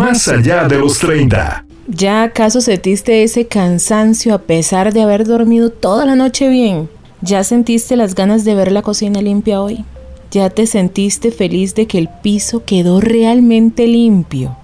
Más 0.00 0.28
allá 0.28 0.66
de 0.66 0.78
los 0.78 0.98
30. 0.98 1.66
¿Ya 1.86 2.22
acaso 2.22 2.62
sentiste 2.62 3.22
ese 3.22 3.46
cansancio 3.46 4.32
a 4.32 4.38
pesar 4.38 4.94
de 4.94 5.02
haber 5.02 5.26
dormido 5.26 5.68
toda 5.68 6.06
la 6.06 6.16
noche 6.16 6.48
bien? 6.48 6.88
¿Ya 7.20 7.44
sentiste 7.44 7.96
las 7.96 8.14
ganas 8.14 8.46
de 8.46 8.54
ver 8.54 8.72
la 8.72 8.80
cocina 8.80 9.20
limpia 9.20 9.60
hoy? 9.60 9.84
¿Ya 10.30 10.48
te 10.48 10.66
sentiste 10.66 11.30
feliz 11.30 11.74
de 11.74 11.86
que 11.86 11.98
el 11.98 12.08
piso 12.08 12.64
quedó 12.64 13.02
realmente 13.02 13.86
limpio? 13.86 14.56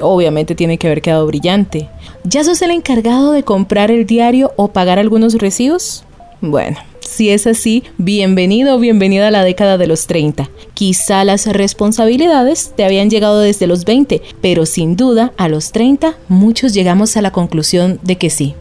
Obviamente 0.00 0.54
tiene 0.54 0.78
que 0.78 0.86
haber 0.86 1.02
quedado 1.02 1.26
brillante. 1.26 1.88
¿Ya 2.22 2.44
sos 2.44 2.62
el 2.62 2.70
encargado 2.70 3.32
de 3.32 3.42
comprar 3.42 3.90
el 3.90 4.06
diario 4.06 4.52
o 4.54 4.68
pagar 4.68 5.00
algunos 5.00 5.34
recibos? 5.34 6.04
Bueno, 6.40 6.76
si 7.14 7.30
es 7.30 7.46
así, 7.46 7.84
bienvenido 7.96 8.74
o 8.74 8.78
bienvenida 8.80 9.28
a 9.28 9.30
la 9.30 9.44
década 9.44 9.78
de 9.78 9.86
los 9.86 10.08
30. 10.08 10.50
Quizá 10.74 11.22
las 11.24 11.46
responsabilidades 11.46 12.72
te 12.76 12.84
habían 12.84 13.08
llegado 13.08 13.38
desde 13.38 13.68
los 13.68 13.84
20, 13.84 14.20
pero 14.40 14.66
sin 14.66 14.96
duda 14.96 15.32
a 15.36 15.48
los 15.48 15.70
30 15.70 16.16
muchos 16.28 16.74
llegamos 16.74 17.16
a 17.16 17.22
la 17.22 17.30
conclusión 17.30 18.00
de 18.02 18.16
que 18.16 18.30
sí. 18.30 18.54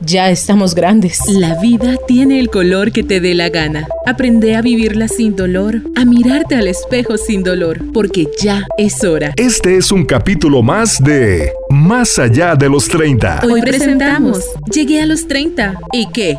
Ya 0.00 0.30
estamos 0.30 0.74
grandes. 0.74 1.18
La 1.28 1.60
vida 1.60 1.96
tiene 2.06 2.38
el 2.38 2.50
color 2.50 2.92
que 2.92 3.02
te 3.02 3.20
dé 3.20 3.34
la 3.34 3.48
gana. 3.48 3.88
Aprende 4.06 4.54
a 4.54 4.62
vivirla 4.62 5.08
sin 5.08 5.34
dolor, 5.34 5.82
a 5.96 6.04
mirarte 6.04 6.54
al 6.54 6.68
espejo 6.68 7.16
sin 7.16 7.42
dolor, 7.42 7.80
porque 7.92 8.28
ya 8.40 8.64
es 8.76 9.02
hora. 9.02 9.32
Este 9.36 9.76
es 9.76 9.90
un 9.90 10.04
capítulo 10.04 10.62
más 10.62 11.02
de 11.02 11.52
Más 11.70 12.18
allá 12.18 12.54
de 12.54 12.68
los 12.68 12.86
30. 12.86 13.40
Hoy 13.50 13.60
presentamos 13.62 14.44
Llegué 14.70 15.00
a 15.02 15.06
los 15.06 15.26
30. 15.26 15.74
¿Y 15.92 16.06
qué? 16.10 16.36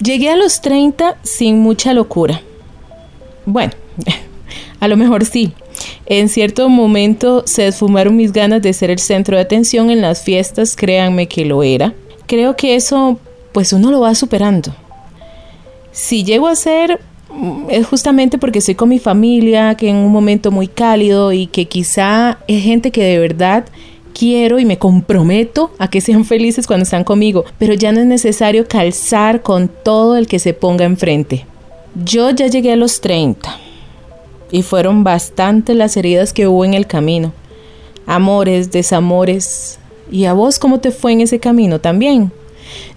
Llegué 0.00 0.30
a 0.30 0.36
los 0.36 0.60
30 0.60 1.16
sin 1.22 1.58
mucha 1.58 1.92
locura. 1.92 2.40
Bueno, 3.46 3.72
a 4.80 4.88
lo 4.88 4.96
mejor 4.96 5.24
sí. 5.24 5.52
En 6.06 6.28
cierto 6.28 6.68
momento 6.68 7.42
se 7.46 7.66
esfumaron 7.66 8.16
mis 8.16 8.32
ganas 8.32 8.62
de 8.62 8.72
ser 8.72 8.90
el 8.90 8.98
centro 8.98 9.36
de 9.36 9.42
atención 9.42 9.90
en 9.90 10.00
las 10.00 10.22
fiestas, 10.22 10.76
créanme 10.76 11.26
que 11.26 11.44
lo 11.44 11.62
era. 11.62 11.94
Creo 12.26 12.56
que 12.56 12.76
eso, 12.76 13.18
pues 13.52 13.72
uno 13.72 13.90
lo 13.90 14.00
va 14.00 14.14
superando. 14.14 14.74
Si 15.92 16.24
llego 16.24 16.46
a 16.46 16.54
ser, 16.54 17.00
mm, 17.30 17.70
es 17.70 17.86
justamente 17.86 18.38
porque 18.38 18.60
estoy 18.60 18.74
con 18.74 18.88
mi 18.88 18.98
familia, 18.98 19.74
que 19.74 19.88
en 19.88 19.96
un 19.96 20.12
momento 20.12 20.50
muy 20.50 20.68
cálido 20.68 21.32
y 21.32 21.46
que 21.46 21.66
quizá 21.66 22.38
es 22.46 22.62
gente 22.62 22.90
que 22.90 23.02
de 23.02 23.18
verdad 23.18 23.64
quiero 24.18 24.58
y 24.58 24.64
me 24.64 24.78
comprometo 24.78 25.70
a 25.78 25.88
que 25.88 26.00
sean 26.00 26.24
felices 26.24 26.66
cuando 26.66 26.82
están 26.82 27.04
conmigo, 27.04 27.44
pero 27.58 27.74
ya 27.74 27.92
no 27.92 28.00
es 28.00 28.06
necesario 28.06 28.66
calzar 28.66 29.42
con 29.42 29.68
todo 29.68 30.16
el 30.16 30.26
que 30.26 30.40
se 30.40 30.54
ponga 30.54 30.84
enfrente. 30.84 31.46
Yo 32.04 32.30
ya 32.30 32.48
llegué 32.48 32.72
a 32.72 32.76
los 32.76 33.00
30 33.00 33.56
y 34.50 34.62
fueron 34.62 35.04
bastante 35.04 35.74
las 35.74 35.96
heridas 35.96 36.32
que 36.32 36.48
hubo 36.48 36.64
en 36.64 36.74
el 36.74 36.86
camino. 36.86 37.32
Amores, 38.06 38.72
desamores. 38.72 39.78
¿Y 40.10 40.24
a 40.24 40.32
vos 40.32 40.58
cómo 40.58 40.80
te 40.80 40.90
fue 40.90 41.12
en 41.12 41.20
ese 41.20 41.38
camino 41.38 41.80
también? 41.80 42.32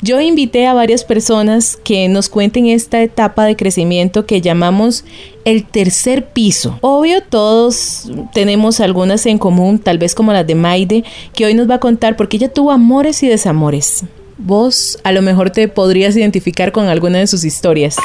Yo 0.01 0.19
invité 0.21 0.67
a 0.67 0.73
varias 0.73 1.03
personas 1.03 1.77
que 1.83 2.07
nos 2.07 2.29
cuenten 2.29 2.67
esta 2.67 3.01
etapa 3.01 3.45
de 3.45 3.55
crecimiento 3.55 4.25
que 4.25 4.41
llamamos 4.41 5.05
el 5.45 5.65
tercer 5.65 6.27
piso. 6.27 6.77
Obvio, 6.81 7.21
todos 7.21 8.11
tenemos 8.33 8.79
algunas 8.79 9.25
en 9.25 9.37
común, 9.37 9.79
tal 9.79 9.97
vez 9.97 10.15
como 10.15 10.33
las 10.33 10.45
de 10.47 10.55
Maide, 10.55 11.03
que 11.33 11.45
hoy 11.45 11.53
nos 11.53 11.69
va 11.69 11.75
a 11.75 11.79
contar 11.79 12.15
porque 12.15 12.37
ella 12.37 12.51
tuvo 12.51 12.71
amores 12.71 13.23
y 13.23 13.27
desamores. 13.27 14.03
Vos 14.37 14.97
a 15.03 15.11
lo 15.11 15.21
mejor 15.21 15.51
te 15.51 15.67
podrías 15.67 16.15
identificar 16.15 16.71
con 16.71 16.87
alguna 16.87 17.19
de 17.19 17.27
sus 17.27 17.43
historias. 17.43 17.95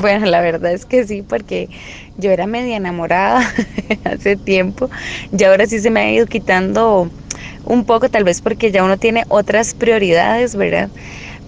Bueno, 0.00 0.26
la 0.26 0.40
verdad 0.40 0.72
es 0.72 0.84
que 0.84 1.04
sí, 1.04 1.22
porque 1.22 1.68
yo 2.16 2.30
era 2.30 2.46
media 2.46 2.76
enamorada 2.76 3.52
hace 4.04 4.36
tiempo 4.36 4.88
y 5.36 5.42
ahora 5.42 5.66
sí 5.66 5.80
se 5.80 5.90
me 5.90 6.00
ha 6.00 6.12
ido 6.12 6.26
quitando 6.26 7.10
un 7.64 7.84
poco, 7.84 8.08
tal 8.08 8.24
vez 8.24 8.40
porque 8.42 8.70
ya 8.72 8.84
uno 8.84 8.98
tiene 8.98 9.24
otras 9.28 9.74
prioridades, 9.74 10.56
¿verdad? 10.56 10.90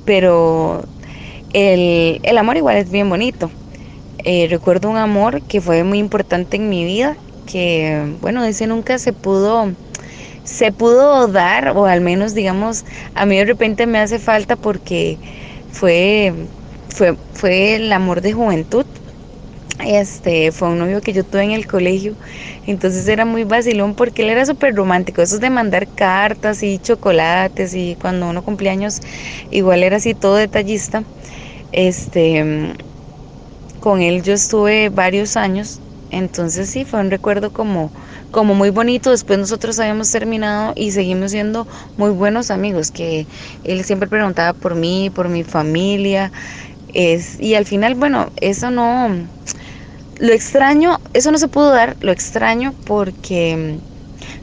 Pero 0.04 0.84
el, 1.52 2.20
amor 2.38 2.56
igual 2.56 2.76
es 2.76 2.90
bien 2.90 3.08
bonito. 3.08 3.52
Eh, 4.24 4.46
recuerdo 4.50 4.90
un 4.90 4.96
amor 4.96 5.42
que 5.42 5.60
fue 5.60 5.84
muy 5.84 5.98
importante 5.98 6.56
en 6.56 6.68
mi 6.68 6.84
vida, 6.84 7.16
que 7.46 8.16
bueno, 8.20 8.44
ese 8.44 8.66
nunca 8.66 8.98
se 8.98 9.12
pudo 9.12 9.74
se 10.44 10.72
pudo 10.72 11.28
dar 11.28 11.76
o 11.76 11.86
al 11.86 12.00
menos 12.00 12.34
digamos 12.34 12.84
a 13.14 13.26
mí 13.26 13.36
de 13.38 13.44
repente 13.44 13.86
me 13.86 13.98
hace 14.00 14.18
falta 14.18 14.56
porque 14.56 15.20
fue 15.68 16.48
fue 16.88 17.16
fue 17.32 17.76
el 17.76 17.92
amor 17.92 18.20
de 18.22 18.32
juventud 18.32 18.86
este 19.84 20.52
fue 20.52 20.68
un 20.68 20.78
novio 20.78 21.00
que 21.00 21.12
yo 21.12 21.24
tuve 21.24 21.42
en 21.44 21.50
el 21.52 21.66
colegio 21.66 22.16
entonces 22.64 23.06
era 23.08 23.24
muy 23.24 23.44
vacilón 23.44 23.94
porque 23.94 24.22
él 24.22 24.30
era 24.30 24.46
súper 24.46 24.74
romántico 24.74 25.22
eso 25.22 25.38
de 25.38 25.50
mandar 25.50 25.88
cartas 25.88 26.62
y 26.62 26.78
chocolates 26.78 27.74
y 27.74 27.96
cuando 28.00 28.28
uno 28.28 28.42
cumpleaños 28.42 29.00
igual 29.50 29.82
era 29.82 29.96
así 29.96 30.14
todo 30.14 30.36
detallista. 30.36 31.04
Este 31.72 32.74
con 33.80 34.00
él 34.00 34.22
yo 34.22 34.34
estuve 34.34 34.88
varios 34.90 35.36
años 35.36 35.82
entonces 36.10 36.68
sí 36.70 36.84
fue 36.84 37.00
un 37.00 37.10
recuerdo 37.10 37.50
como 37.52 37.92
como 38.30 38.54
muy 38.54 38.68
bonito. 38.70 39.10
Después 39.10 39.38
nosotros 39.38 39.78
habíamos 39.78 40.10
terminado 40.10 40.72
y 40.76 40.90
seguimos 40.92 41.30
siendo 41.30 41.66
muy 41.96 42.10
buenos 42.10 42.50
amigos 42.50 42.90
que 42.90 43.26
él 43.64 43.82
siempre 43.84 44.08
preguntaba 44.08 44.52
por 44.52 44.74
mí 44.74 45.10
por 45.10 45.28
mi 45.28 45.42
familia 45.42 46.32
es, 46.88 47.40
y 47.40 47.54
al 47.54 47.66
final 47.66 47.94
bueno 47.94 48.32
eso 48.40 48.70
no 48.70 49.30
lo 50.22 50.32
extraño, 50.32 51.00
eso 51.14 51.32
no 51.32 51.38
se 51.38 51.48
pudo 51.48 51.72
dar, 51.72 51.96
lo 52.00 52.12
extraño 52.12 52.76
porque 52.84 53.80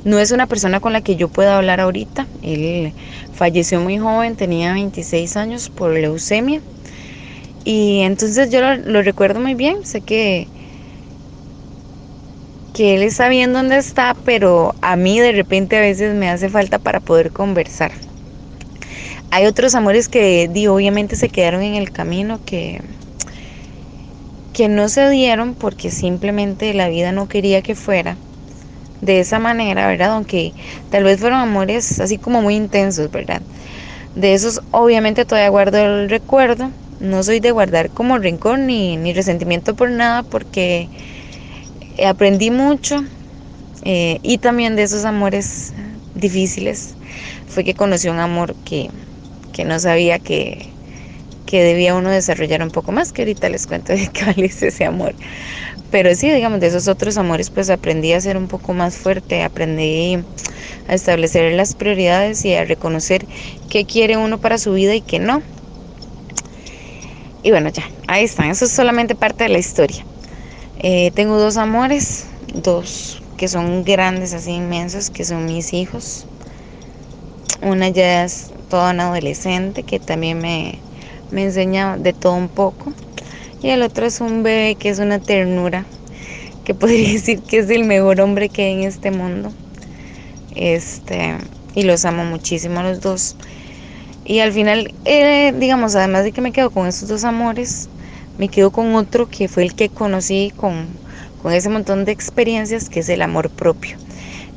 no 0.03 0.19
es 0.19 0.31
una 0.31 0.45
persona 0.45 0.81
con 0.81 0.91
la 0.91 0.99
que 0.99 1.15
yo 1.15 1.29
pueda 1.29 1.55
hablar 1.55 1.79
ahorita. 1.79 2.27
Él 2.41 2.93
falleció 3.31 3.79
muy 3.79 3.97
joven, 3.97 4.35
tenía 4.35 4.73
26 4.73 5.37
años 5.37 5.69
por 5.69 5.93
leucemia. 5.93 6.61
Y 7.63 8.01
entonces 8.01 8.49
yo 8.51 8.59
lo, 8.59 9.01
recuerdo 9.03 9.39
muy 9.39 9.53
bien, 9.53 9.85
sé 9.85 10.01
que, 10.01 10.47
que 12.73 12.95
él 12.95 13.03
está 13.03 13.29
bien 13.29 13.53
dónde 13.53 13.77
está, 13.77 14.17
pero 14.25 14.75
a 14.81 14.97
mí 14.97 15.17
de 15.21 15.31
repente 15.31 15.77
a 15.77 15.81
veces 15.81 16.13
me 16.13 16.29
hace 16.29 16.49
falta 16.49 16.79
para 16.79 16.99
poder 16.99 17.31
conversar. 17.31 17.93
Hay 19.31 19.45
otros 19.45 19.75
amores 19.75 20.09
que 20.09 20.49
di, 20.51 20.67
obviamente 20.67 21.15
se 21.15 21.29
quedaron 21.29 21.61
en 21.61 21.75
el 21.75 21.89
camino, 21.91 22.41
que, 22.45 22.81
que 24.59 24.67
no 24.67 24.89
se 24.89 25.09
dieron 25.09 25.55
porque 25.55 25.89
simplemente 25.89 26.73
la 26.73 26.89
vida 26.89 27.13
no 27.13 27.29
quería 27.29 27.61
que 27.61 27.75
fuera 27.75 28.17
de 29.01 29.21
esa 29.21 29.39
manera, 29.39 29.87
¿verdad? 29.87 30.11
Aunque 30.13 30.53
tal 30.89 31.05
vez 31.05 31.19
fueron 31.21 31.39
amores 31.39 31.99
así 32.01 32.19
como 32.19 32.41
muy 32.41 32.55
intensos, 32.55 33.09
¿verdad? 33.09 33.43
De 34.15 34.33
esos 34.33 34.61
obviamente 34.71 35.25
todavía 35.25 35.49
guardo 35.49 35.77
el 35.79 36.09
recuerdo. 36.09 36.73
No 36.99 37.23
soy 37.23 37.39
de 37.41 37.51
guardar 37.51 37.91
como 37.91 38.19
rencor 38.19 38.59
ni, 38.59 38.97
ni 38.97 39.13
resentimiento 39.13 39.75
por 39.75 39.91
nada 39.91 40.23
porque 40.23 40.89
aprendí 42.05 42.51
mucho 42.51 43.03
eh, 43.83 44.19
y 44.23 44.39
también 44.39 44.75
de 44.75 44.83
esos 44.83 45.05
amores 45.05 45.73
difíciles 46.13 46.97
fue 47.47 47.63
que 47.63 47.75
conocí 47.75 48.09
un 48.09 48.19
amor 48.19 48.55
que, 48.63 48.89
que 49.51 49.65
no 49.65 49.79
sabía 49.79 50.19
que, 50.19 50.73
que 51.49 51.63
debía 51.63 51.95
uno 51.95 52.11
desarrollar 52.11 52.61
un 52.61 52.69
poco 52.71 52.91
más, 52.91 53.11
que 53.11 53.23
ahorita 53.23 53.49
les 53.49 53.65
cuento 53.67 53.93
de 53.93 54.09
cuál 54.13 54.35
es 54.45 54.61
ese 54.63 54.85
amor. 54.85 55.15
Pero 55.89 56.13
sí, 56.15 56.31
digamos, 56.31 56.59
de 56.59 56.67
esos 56.67 56.87
otros 56.87 57.17
amores, 57.17 57.51
pues 57.51 57.69
aprendí 57.69 58.13
a 58.13 58.21
ser 58.21 58.37
un 58.37 58.47
poco 58.47 58.73
más 58.73 58.97
fuerte, 58.97 59.43
aprendí 59.43 60.25
a 60.87 60.95
establecer 60.95 61.53
las 61.53 61.75
prioridades 61.75 62.45
y 62.45 62.55
a 62.55 62.65
reconocer 62.65 63.27
qué 63.69 63.85
quiere 63.85 64.17
uno 64.17 64.39
para 64.39 64.57
su 64.59 64.73
vida 64.73 64.95
y 64.95 65.01
qué 65.01 65.19
no. 65.19 65.43
Y 67.41 67.51
bueno, 67.51 67.69
ya, 67.69 67.83
ahí 68.07 68.25
están, 68.25 68.49
eso 68.49 68.65
es 68.65 68.71
solamente 68.71 69.15
parte 69.15 69.45
de 69.45 69.49
la 69.49 69.59
historia. 69.59 70.05
Eh, 70.77 71.11
tengo 71.13 71.39
dos 71.39 71.57
amores, 71.57 72.27
dos 72.47 73.23
que 73.37 73.47
son 73.49 73.83
grandes, 73.85 74.33
así 74.33 74.51
inmensos, 74.51 75.11
que 75.11 75.25
son 75.25 75.45
mis 75.45 75.73
hijos. 75.73 76.27
Una 77.61 77.89
ya 77.89 78.23
es 78.25 78.51
toda 78.67 78.91
una 78.91 79.07
adolescente 79.09 79.83
que 79.83 79.99
también 79.99 80.39
me, 80.39 80.83
me 81.31 81.43
enseña 81.43 81.97
de 81.97 82.13
todo 82.13 82.33
un 82.35 82.49
poco. 82.49 82.93
Y 83.61 83.69
el 83.69 83.81
otro 83.81 84.05
es 84.05 84.21
un 84.21 84.43
bebé 84.43 84.75
que 84.75 84.89
es 84.89 84.99
una 84.99 85.19
ternura, 85.19 85.85
que 86.63 86.73
podría 86.75 87.13
decir 87.13 87.41
que 87.43 87.59
es 87.59 87.69
el 87.69 87.85
mejor 87.85 88.21
hombre 88.21 88.49
que 88.49 88.63
hay 88.63 88.73
en 88.73 88.83
este 88.83 89.11
mundo. 89.11 89.53
Este, 90.55 91.37
y 91.75 91.83
los 91.83 92.05
amo 92.05 92.25
muchísimo 92.25 92.79
a 92.79 92.83
los 92.83 93.01
dos. 93.01 93.35
Y 94.25 94.39
al 94.39 94.51
final, 94.53 94.93
eh, 95.05 95.53
digamos, 95.57 95.95
además 95.95 96.23
de 96.23 96.31
que 96.31 96.41
me 96.41 96.51
quedo 96.51 96.71
con 96.71 96.87
esos 96.87 97.09
dos 97.09 97.23
amores, 97.23 97.89
me 98.37 98.49
quedo 98.49 98.71
con 98.71 98.95
otro 98.95 99.27
que 99.27 99.47
fue 99.47 99.63
el 99.63 99.75
que 99.75 99.89
conocí 99.89 100.51
con, 100.55 100.99
con 101.41 101.53
ese 101.53 101.69
montón 101.69 102.05
de 102.05 102.11
experiencias, 102.11 102.89
que 102.89 102.99
es 103.01 103.09
el 103.09 103.21
amor 103.21 103.49
propio. 103.49 103.97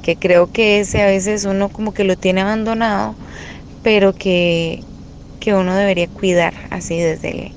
Que 0.02 0.16
creo 0.18 0.50
que 0.52 0.80
ese 0.80 1.02
a 1.02 1.06
veces 1.06 1.44
uno 1.44 1.68
como 1.70 1.94
que 1.94 2.04
lo 2.04 2.16
tiene 2.16 2.42
abandonado, 2.42 3.16
pero 3.82 4.14
que, 4.14 4.84
que 5.42 5.54
uno 5.54 5.74
debería 5.74 6.06
cuidar 6.06 6.54
así 6.70 7.00
desde 7.00 7.30
el, 7.30 7.52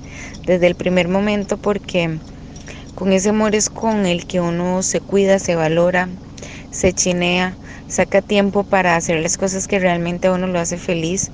desde 0.47 0.65
el 0.65 0.75
primer 0.75 1.07
momento 1.07 1.59
porque 1.59 2.19
con 2.95 3.13
ese 3.13 3.29
amor 3.29 3.53
es 3.53 3.69
con 3.69 4.07
el 4.07 4.25
que 4.25 4.41
uno 4.41 4.81
se 4.81 5.01
cuida, 5.01 5.37
se 5.37 5.55
valora, 5.55 6.09
se 6.71 6.93
chinea, 6.93 7.59
saca 7.87 8.23
tiempo 8.23 8.63
para 8.63 8.95
hacer 8.95 9.21
las 9.21 9.37
cosas 9.37 9.67
que 9.67 9.77
realmente 9.77 10.27
a 10.27 10.33
uno 10.33 10.47
lo 10.47 10.59
hace 10.59 10.77
feliz. 10.79 11.31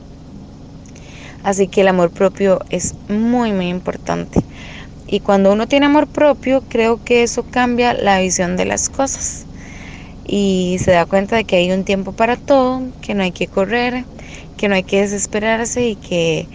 Así 1.43 1.67
que 1.69 1.81
el 1.81 1.87
amor 1.87 2.11
propio 2.11 2.59
es 2.69 2.95
muy, 3.07 3.53
muy 3.53 3.69
importante. 3.69 4.41
Y 5.07 5.21
cuando 5.21 5.53
uno 5.53 5.67
tiene 5.67 5.87
amor 5.87 6.07
propio, 6.07 6.63
creo 6.67 6.99
que 7.03 7.23
eso 7.23 7.43
cambia 7.43 7.93
la 7.93 8.19
visión 8.19 8.57
de 8.57 8.65
las 8.65 8.89
cosas. 8.89 9.47
Y 10.23 10.77
se 10.83 10.91
da 10.91 11.05
cuenta 11.05 11.35
de 11.37 11.45
que 11.45 11.57
hay 11.57 11.71
un 11.71 11.85
tiempo 11.85 12.13
para 12.13 12.37
todo, 12.37 12.91
que 13.01 13.13
no 13.15 13.23
hay 13.23 13.31
que 13.31 13.47
correr, 13.47 14.05
que 14.61 14.69
no 14.69 14.75
hay 14.75 14.83
que 14.83 15.01
desesperarse 15.01 15.87
y 15.89 15.95
que 15.95 16.45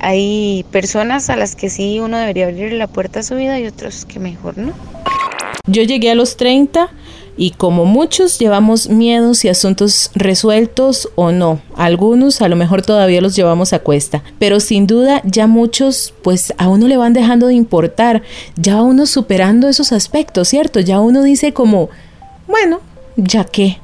hay 0.00 0.66
personas 0.72 1.30
a 1.30 1.36
las 1.36 1.54
que 1.54 1.70
sí 1.70 2.00
uno 2.00 2.18
debería 2.18 2.48
abrir 2.48 2.72
la 2.72 2.88
puerta 2.88 3.20
a 3.20 3.22
su 3.22 3.36
vida 3.36 3.60
y 3.60 3.66
otros 3.66 4.04
que 4.04 4.18
mejor 4.18 4.58
no. 4.58 4.72
Yo 5.68 5.84
llegué 5.84 6.10
a 6.10 6.16
los 6.16 6.36
30 6.36 6.90
y 7.36 7.52
como 7.52 7.84
muchos 7.84 8.40
llevamos 8.40 8.88
miedos 8.88 9.44
y 9.44 9.48
asuntos 9.48 10.10
resueltos 10.14 11.08
o 11.14 11.30
no, 11.30 11.60
algunos 11.76 12.42
a 12.42 12.48
lo 12.48 12.56
mejor 12.56 12.82
todavía 12.82 13.20
los 13.20 13.36
llevamos 13.36 13.72
a 13.72 13.78
cuesta, 13.78 14.24
pero 14.40 14.58
sin 14.58 14.88
duda 14.88 15.22
ya 15.24 15.46
muchos 15.46 16.14
pues 16.22 16.52
a 16.58 16.68
uno 16.68 16.88
le 16.88 16.96
van 16.96 17.12
dejando 17.12 17.46
de 17.46 17.54
importar, 17.54 18.22
ya 18.56 18.82
uno 18.82 19.06
superando 19.06 19.68
esos 19.68 19.92
aspectos, 19.92 20.48
¿cierto? 20.48 20.80
Ya 20.80 20.98
uno 20.98 21.22
dice 21.22 21.52
como, 21.52 21.90
bueno, 22.48 22.80
ya 23.16 23.44
que. 23.44 23.78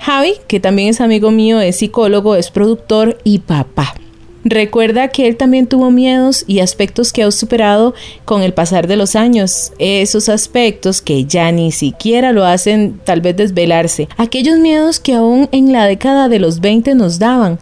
Javi, 0.00 0.34
que 0.46 0.60
también 0.60 0.90
es 0.90 1.00
amigo 1.00 1.30
mío, 1.30 1.60
es 1.60 1.76
psicólogo, 1.76 2.36
es 2.36 2.50
productor 2.50 3.18
y 3.24 3.40
papá. 3.40 3.94
Recuerda 4.44 5.08
que 5.08 5.26
él 5.26 5.36
también 5.36 5.66
tuvo 5.66 5.90
miedos 5.90 6.44
y 6.46 6.60
aspectos 6.60 7.12
que 7.12 7.22
ha 7.22 7.30
superado 7.30 7.92
con 8.24 8.42
el 8.42 8.54
pasar 8.54 8.86
de 8.86 8.96
los 8.96 9.16
años, 9.16 9.72
esos 9.78 10.28
aspectos 10.28 11.02
que 11.02 11.24
ya 11.24 11.50
ni 11.52 11.72
siquiera 11.72 12.32
lo 12.32 12.44
hacen 12.44 13.00
tal 13.04 13.20
vez 13.20 13.36
desvelarse, 13.36 14.08
aquellos 14.16 14.58
miedos 14.58 15.00
que 15.00 15.14
aún 15.14 15.48
en 15.52 15.72
la 15.72 15.86
década 15.86 16.28
de 16.28 16.38
los 16.38 16.60
20 16.60 16.94
nos 16.94 17.18
daban. 17.18 17.58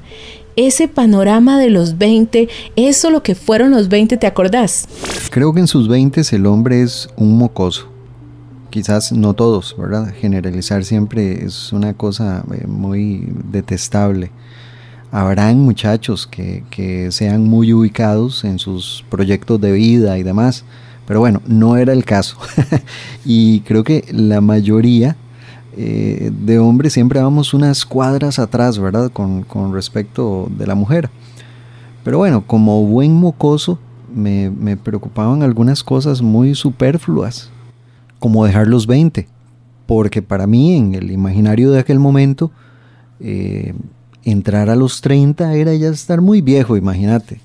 Ese 0.55 0.87
panorama 0.87 1.59
de 1.59 1.71
los 1.71 1.99
20, 1.99 2.49
eso 2.77 3.11
lo 3.11 3.23
que 3.23 3.35
fueron 3.35 3.73
los 3.73 3.89
20, 3.89 4.17
¿te 4.17 4.27
acordás? 4.27 4.89
Creo 5.31 5.53
que 5.53 5.61
en 5.61 5.67
sus 5.67 5.89
20 5.89 6.23
el 6.33 6.47
hombre 6.47 6.83
es 6.83 7.09
un 7.17 7.37
mocoso. 7.37 7.96
Quizás 8.77 9.11
no 9.11 9.33
todos, 9.33 9.75
¿verdad? 9.79 10.13
Generalizar 10.21 10.85
siempre 10.85 11.47
es 11.47 11.73
una 11.73 11.95
cosa 11.95 12.45
eh, 12.53 12.67
muy 12.67 13.27
detestable 13.51 14.31
habrán 15.11 15.61
muchachos 15.61 16.27
que, 16.27 17.09
sean 17.11 17.45
muy 17.45 17.73
ubicados 17.73 18.45
en 18.45 18.59
sus 18.59 19.03
proyectos 19.09 19.59
de 19.63 19.73
vida 19.73 20.19
y 20.19 20.23
demás, 20.23 20.63
pero 21.07 21.21
bueno, 21.21 21.41
no 21.47 21.79
era 21.79 21.95
el 21.95 22.05
caso. 22.05 22.37
y 23.25 23.61
creo 23.61 23.83
que 23.83 24.05
la 24.11 24.43
mayoría 24.43 25.17
eh, 25.75 26.31
de 26.45 26.59
hombres 26.59 26.93
siempre 26.93 27.19
vamos 27.23 27.55
unas 27.55 27.87
cuadras 27.87 28.39
atrás, 28.39 28.79
¿verdad? 28.79 29.11
Con, 29.11 29.73
respecto 29.73 30.51
de 30.51 30.67
la 30.67 30.75
mujer. 30.75 31.09
Pero 32.05 32.19
bueno, 32.19 32.47
como 32.47 32.85
buen 32.85 33.15
mocoso, 33.15 33.79
me, 34.15 34.51
me 34.51 34.77
preocupaban 34.77 35.43
algunas 35.43 35.83
cosas 35.83 36.21
muy 36.21 36.55
superfluas, 36.55 37.51
como 38.19 38.45
dejar 38.45 38.67
los 38.67 38.87
20, 38.87 39.29
porque 39.87 40.23
para 40.23 40.47
mí 40.47 40.77
en 40.77 40.95
el 40.95 41.11
imaginario 41.11 41.71
de 41.71 41.81
aquel 41.81 41.99
momento, 41.99 42.51
eh, 43.21 43.75
entrar 44.25 44.71
a 44.71 44.77
los 44.77 45.01
30 45.01 45.55
era 45.55 45.75
ya 45.75 45.89
estar 45.89 46.21
muy 46.21 46.41
viejo, 46.41 46.77
imagínate. 46.77 47.41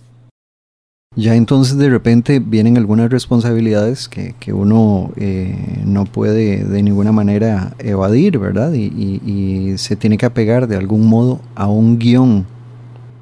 Ya 1.18 1.36
entonces 1.36 1.78
de 1.78 1.90
repente 1.90 2.40
vienen 2.40 2.78
algunas 2.78 3.10
responsabilidades 3.10 4.08
que, 4.08 4.54
uno 4.54 5.12
eh, 5.18 5.82
no 5.84 6.06
puede 6.06 6.64
de 6.64 6.84
ninguna 6.84 7.12
manera 7.12 7.76
evadir, 7.80 8.40
¿verdad? 8.40 8.72
Y, 8.74 9.78
se 9.78 9.98
tiene 9.98 10.18
que 10.18 10.26
apegar 10.26 10.68
de 10.68 10.78
algún 10.78 11.08
modo 11.08 11.42
a 11.54 11.68
un 11.68 12.00
guion. 12.00 12.46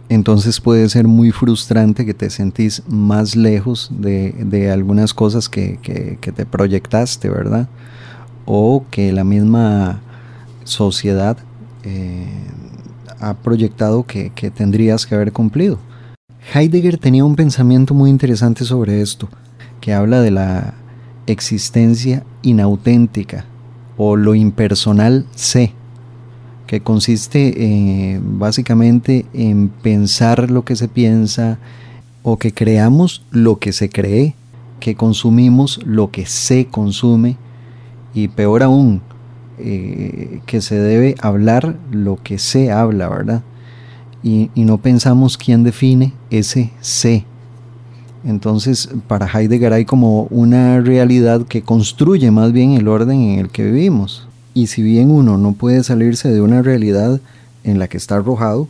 Entonces 0.09 0.59
puede 0.59 0.89
ser 0.89 1.07
muy 1.07 1.31
frustrante 1.31 2.03
que 2.03 2.15
te 2.15 2.31
sentís 2.31 2.81
más 2.87 3.35
lejos 3.35 3.91
de, 3.91 4.71
algunas 4.73 5.13
cosas 5.13 5.47
que, 5.47 5.77
te 6.19 6.45
proyectaste, 6.47 7.29
¿verdad? 7.29 7.69
O 8.45 8.83
que 8.89 9.11
la 9.11 9.23
misma 9.23 10.01
sociedad 10.63 11.37
eh, 11.83 12.27
ha 13.19 13.35
proyectado 13.35 14.03
que, 14.03 14.31
tendrías 14.55 15.05
que 15.05 15.13
haber 15.13 15.31
cumplido. 15.31 15.77
Heidegger 16.55 16.97
tenía 16.97 17.23
un 17.23 17.35
pensamiento 17.35 17.93
muy 17.93 18.09
interesante 18.09 18.65
sobre 18.65 19.01
esto, 19.01 19.29
que 19.79 19.93
habla 19.93 20.21
de 20.21 20.31
la 20.31 20.73
existencia 21.27 22.23
inauténtica 22.41 23.45
o 23.95 24.15
lo 24.15 24.33
impersonal 24.33 25.27
sé, 25.35 25.73
que 26.69 26.81
consiste 26.81 27.51
eh, 27.57 28.19
básicamente 28.21 29.25
en 29.33 29.69
pensar 29.69 30.51
lo 30.51 30.65
que 30.65 30.75
se 30.75 30.87
piensa 30.87 31.57
o 32.21 32.37
que 32.37 32.53
creamos 32.53 33.23
lo 33.31 33.57
que 33.57 33.73
se 33.73 33.89
cree, 33.89 34.35
que 34.79 34.93
consumimos 34.93 35.79
lo 35.83 36.11
que 36.11 36.27
se 36.27 36.67
consume 36.67 37.37
y 38.13 38.27
peor 38.27 38.61
aún, 38.61 39.01
eh, 39.57 40.41
que 40.45 40.61
se 40.61 40.75
debe 40.75 41.15
hablar 41.23 41.75
lo 41.89 42.17
que 42.21 42.37
se 42.37 42.71
habla, 42.71 43.09
¿verdad? 43.09 43.41
Y, 44.21 44.51
no 44.55 44.77
pensamos 44.77 45.39
quién 45.39 45.63
define 45.63 46.13
ese 46.29 46.69
se. 46.81 47.25
Entonces, 48.23 48.89
para 49.07 49.25
Heidegger 49.25 49.73
hay 49.73 49.85
como 49.85 50.25
una 50.25 50.81
realidad 50.81 51.47
que 51.47 51.63
construye 51.63 52.29
más 52.29 52.51
bien 52.51 52.73
el 52.73 52.87
orden 52.87 53.21
en 53.21 53.39
el 53.39 53.49
que 53.49 53.63
vivimos. 53.63 54.28
Y 54.59 54.67
si 54.67 54.81
bien 54.81 55.09
uno 55.09 55.37
no 55.37 55.53
puede 55.53 55.85
salirse 55.85 56.29
de 56.29 56.41
una 56.41 56.61
realidad 56.61 57.21
en 57.63 57.79
la 57.79 57.87
que 57.87 57.95
está 57.95 58.15
arrojado, 58.15 58.67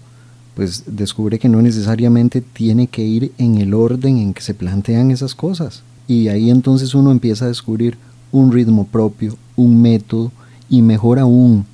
pues 0.54 0.84
descubre 0.86 1.40
que 1.40 1.50
no 1.50 1.64
necesariamente 1.64 2.42
tiene 2.42 2.86
que 2.86 3.02
ir 3.04 3.32
en 3.40 3.58
el 3.58 3.74
orden 3.74 4.20
en 4.20 4.36
que 4.36 4.44
se 4.44 4.54
plantean 4.54 5.10
esas 5.10 5.34
cosas. 5.34 5.82
Y 6.08 6.28
ahí 6.28 6.52
entonces 6.52 6.94
uno 6.94 7.10
empieza 7.10 7.46
a 7.46 7.48
descubrir 7.48 7.98
un 8.32 8.52
ritmo 8.52 8.86
propio, 8.86 9.36
un 9.56 9.82
método, 9.82 10.32
y 10.70 10.84
mejor 10.84 11.18
aún, 11.18 11.66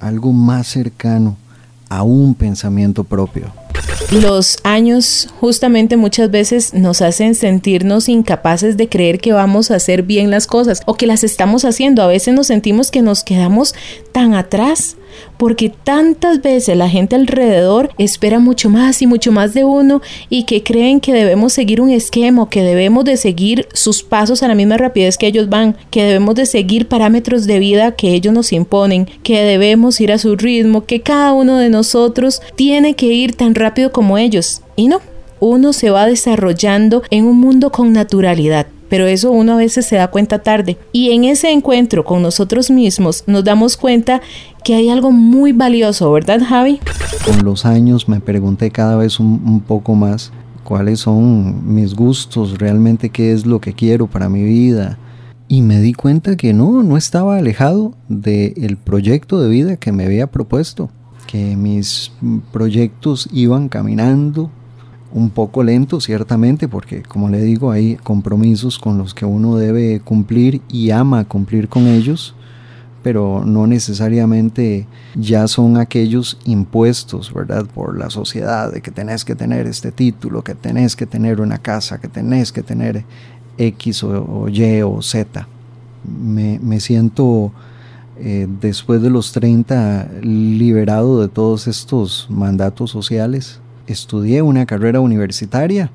algo 0.00 0.32
más 0.32 0.66
cercano 0.66 1.36
a 1.90 2.02
un 2.02 2.34
pensamiento 2.34 3.04
propio. 3.04 3.52
Los 4.10 4.58
años 4.62 5.28
justamente 5.40 5.96
muchas 5.96 6.30
veces 6.30 6.74
nos 6.74 7.02
hacen 7.02 7.34
sentirnos 7.34 8.08
incapaces 8.08 8.76
de 8.76 8.88
creer 8.88 9.18
que 9.18 9.32
vamos 9.32 9.70
a 9.70 9.76
hacer 9.76 10.02
bien 10.02 10.30
las 10.30 10.46
cosas 10.46 10.82
o 10.86 10.94
que 10.94 11.06
las 11.06 11.24
estamos 11.24 11.64
haciendo. 11.64 12.02
A 12.02 12.06
veces 12.06 12.34
nos 12.34 12.46
sentimos 12.46 12.90
que 12.90 13.02
nos 13.02 13.24
quedamos 13.24 13.74
tan 14.12 14.34
atrás 14.34 14.96
porque 15.36 15.68
tantas 15.68 16.42
veces 16.42 16.76
la 16.76 16.88
gente 16.88 17.16
alrededor 17.16 17.90
espera 17.98 18.38
mucho 18.38 18.70
más 18.70 19.02
y 19.02 19.06
mucho 19.06 19.32
más 19.32 19.54
de 19.54 19.64
uno 19.64 20.00
y 20.28 20.44
que 20.44 20.62
creen 20.62 21.00
que 21.00 21.12
debemos 21.12 21.52
seguir 21.52 21.80
un 21.80 21.90
esquema, 21.90 22.48
que 22.48 22.62
debemos 22.62 23.04
de 23.04 23.16
seguir 23.16 23.68
sus 23.72 24.02
pasos 24.02 24.42
a 24.42 24.48
la 24.48 24.54
misma 24.54 24.76
rapidez 24.76 25.18
que 25.18 25.26
ellos 25.26 25.48
van, 25.48 25.76
que 25.90 26.04
debemos 26.04 26.34
de 26.34 26.46
seguir 26.46 26.88
parámetros 26.88 27.46
de 27.46 27.58
vida 27.58 27.92
que 27.92 28.12
ellos 28.14 28.32
nos 28.32 28.52
imponen, 28.52 29.08
que 29.22 29.42
debemos 29.42 30.00
ir 30.00 30.12
a 30.12 30.18
su 30.18 30.36
ritmo, 30.36 30.84
que 30.84 31.00
cada 31.00 31.32
uno 31.32 31.58
de 31.58 31.70
nosotros 31.70 32.40
tiene 32.56 32.94
que 32.94 33.06
ir 33.06 33.34
tan 33.34 33.54
rápido 33.54 33.92
como 33.92 34.18
ellos. 34.18 34.62
Y 34.76 34.88
no, 34.88 35.00
uno 35.40 35.72
se 35.72 35.90
va 35.90 36.06
desarrollando 36.06 37.02
en 37.10 37.26
un 37.26 37.38
mundo 37.38 37.70
con 37.70 37.92
naturalidad 37.92 38.66
pero 38.88 39.06
eso 39.06 39.30
uno 39.30 39.54
a 39.54 39.56
veces 39.56 39.86
se 39.86 39.96
da 39.96 40.08
cuenta 40.08 40.40
tarde. 40.40 40.78
Y 40.92 41.12
en 41.12 41.24
ese 41.24 41.50
encuentro 41.50 42.04
con 42.04 42.22
nosotros 42.22 42.70
mismos 42.70 43.24
nos 43.26 43.44
damos 43.44 43.76
cuenta 43.76 44.20
que 44.62 44.74
hay 44.74 44.88
algo 44.88 45.12
muy 45.12 45.52
valioso, 45.52 46.10
¿verdad 46.12 46.40
Javi? 46.46 46.80
Con 47.22 47.44
los 47.44 47.66
años 47.66 48.08
me 48.08 48.20
pregunté 48.20 48.70
cada 48.70 48.96
vez 48.96 49.20
un, 49.20 49.60
poco 49.60 49.94
más 49.94 50.32
cuáles 50.64 51.00
son 51.00 51.74
mis 51.74 51.94
gustos, 51.94 52.58
realmente 52.58 53.10
qué 53.10 53.32
es 53.32 53.46
lo 53.46 53.60
que 53.60 53.74
quiero 53.74 54.06
para 54.06 54.28
mi 54.28 54.42
vida. 54.42 54.98
Y 55.46 55.60
me 55.62 55.80
di 55.80 55.92
cuenta 55.92 56.36
que 56.36 56.54
no, 56.54 56.82
no 56.82 56.96
estaba 56.96 57.36
alejado 57.36 57.94
del 58.08 58.78
proyecto 58.78 59.40
de 59.40 59.48
vida 59.50 59.76
que 59.76 59.92
me 59.92 60.04
había 60.04 60.26
propuesto, 60.26 60.88
que 61.26 61.56
mis 61.56 62.12
proyectos 62.50 63.28
iban 63.30 63.68
caminando 63.68 64.50
un 65.14 65.30
poco 65.30 65.62
lento, 65.62 66.00
ciertamente, 66.00 66.66
porque 66.66 67.02
como 67.02 67.28
le 67.28 67.40
digo, 67.40 67.70
hay 67.70 67.94
compromisos 67.94 68.80
con 68.80 68.98
los 68.98 69.14
que 69.14 69.24
uno 69.24 69.56
debe 69.56 70.00
cumplir 70.00 70.60
y 70.68 70.90
ama 70.90 71.24
cumplir 71.24 71.68
con 71.68 71.86
ellos, 71.86 72.34
pero 73.04 73.44
no 73.46 73.68
necesariamente 73.68 74.88
ya 75.14 75.46
son 75.46 75.76
aquellos 75.76 76.38
impuestos, 76.44 77.32
¿verdad? 77.32 77.64
Por 77.64 77.96
la 77.96 78.10
sociedad, 78.10 78.72
de 78.72 78.82
que 78.82 78.90
tenés 78.90 79.24
que 79.24 79.36
tener 79.36 79.68
este 79.68 79.92
título, 79.92 80.42
que 80.42 80.56
tenés 80.56 80.96
que 80.96 81.06
tener 81.06 81.40
una 81.40 81.58
casa, 81.58 82.00
que 82.00 82.08
tenés 82.08 82.50
que 82.50 82.64
tener 82.64 83.04
X 83.56 84.02
o, 84.02 84.48
Y 84.48 84.82
o 84.82 85.00
Z. 85.00 85.46
Me, 86.02 86.80
siento 86.80 87.52
eh, 88.18 88.48
después 88.60 89.00
de 89.00 89.10
los 89.10 89.30
30 89.32 90.08
liberado 90.22 91.20
de 91.20 91.28
todos 91.28 91.68
estos 91.68 92.26
mandatos 92.30 92.90
sociales 92.90 93.60
estudié 93.86 94.42
una 94.42 94.66
carrera 94.66 95.00
universitaria, 95.00 95.90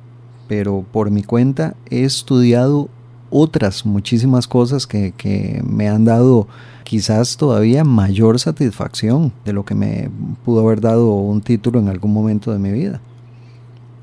pero 0.48 0.86
por 0.92 1.12
mi 1.12 1.24
cuenta 1.24 1.76
he 1.90 2.04
estudiado 2.04 2.90
otras 3.30 3.86
muchísimas 3.86 4.48
cosas 4.48 4.88
que, 4.88 5.14
que 5.16 5.62
me 5.66 5.88
han 5.88 6.06
dado 6.06 6.48
quizás 6.84 7.38
todavía 7.38 7.84
mayor 7.84 8.40
satisfacción 8.40 9.32
de 9.46 9.54
lo 9.54 9.64
que 9.64 9.76
me 9.76 10.10
pudo 10.44 10.62
haber 10.62 10.82
dado 10.82 11.14
un 11.14 11.42
título 11.42 11.80
en 11.80 11.88
algún 11.88 12.14
momento 12.14 12.52
de 12.52 12.60
mi 12.60 12.72
vida. 12.72 13.00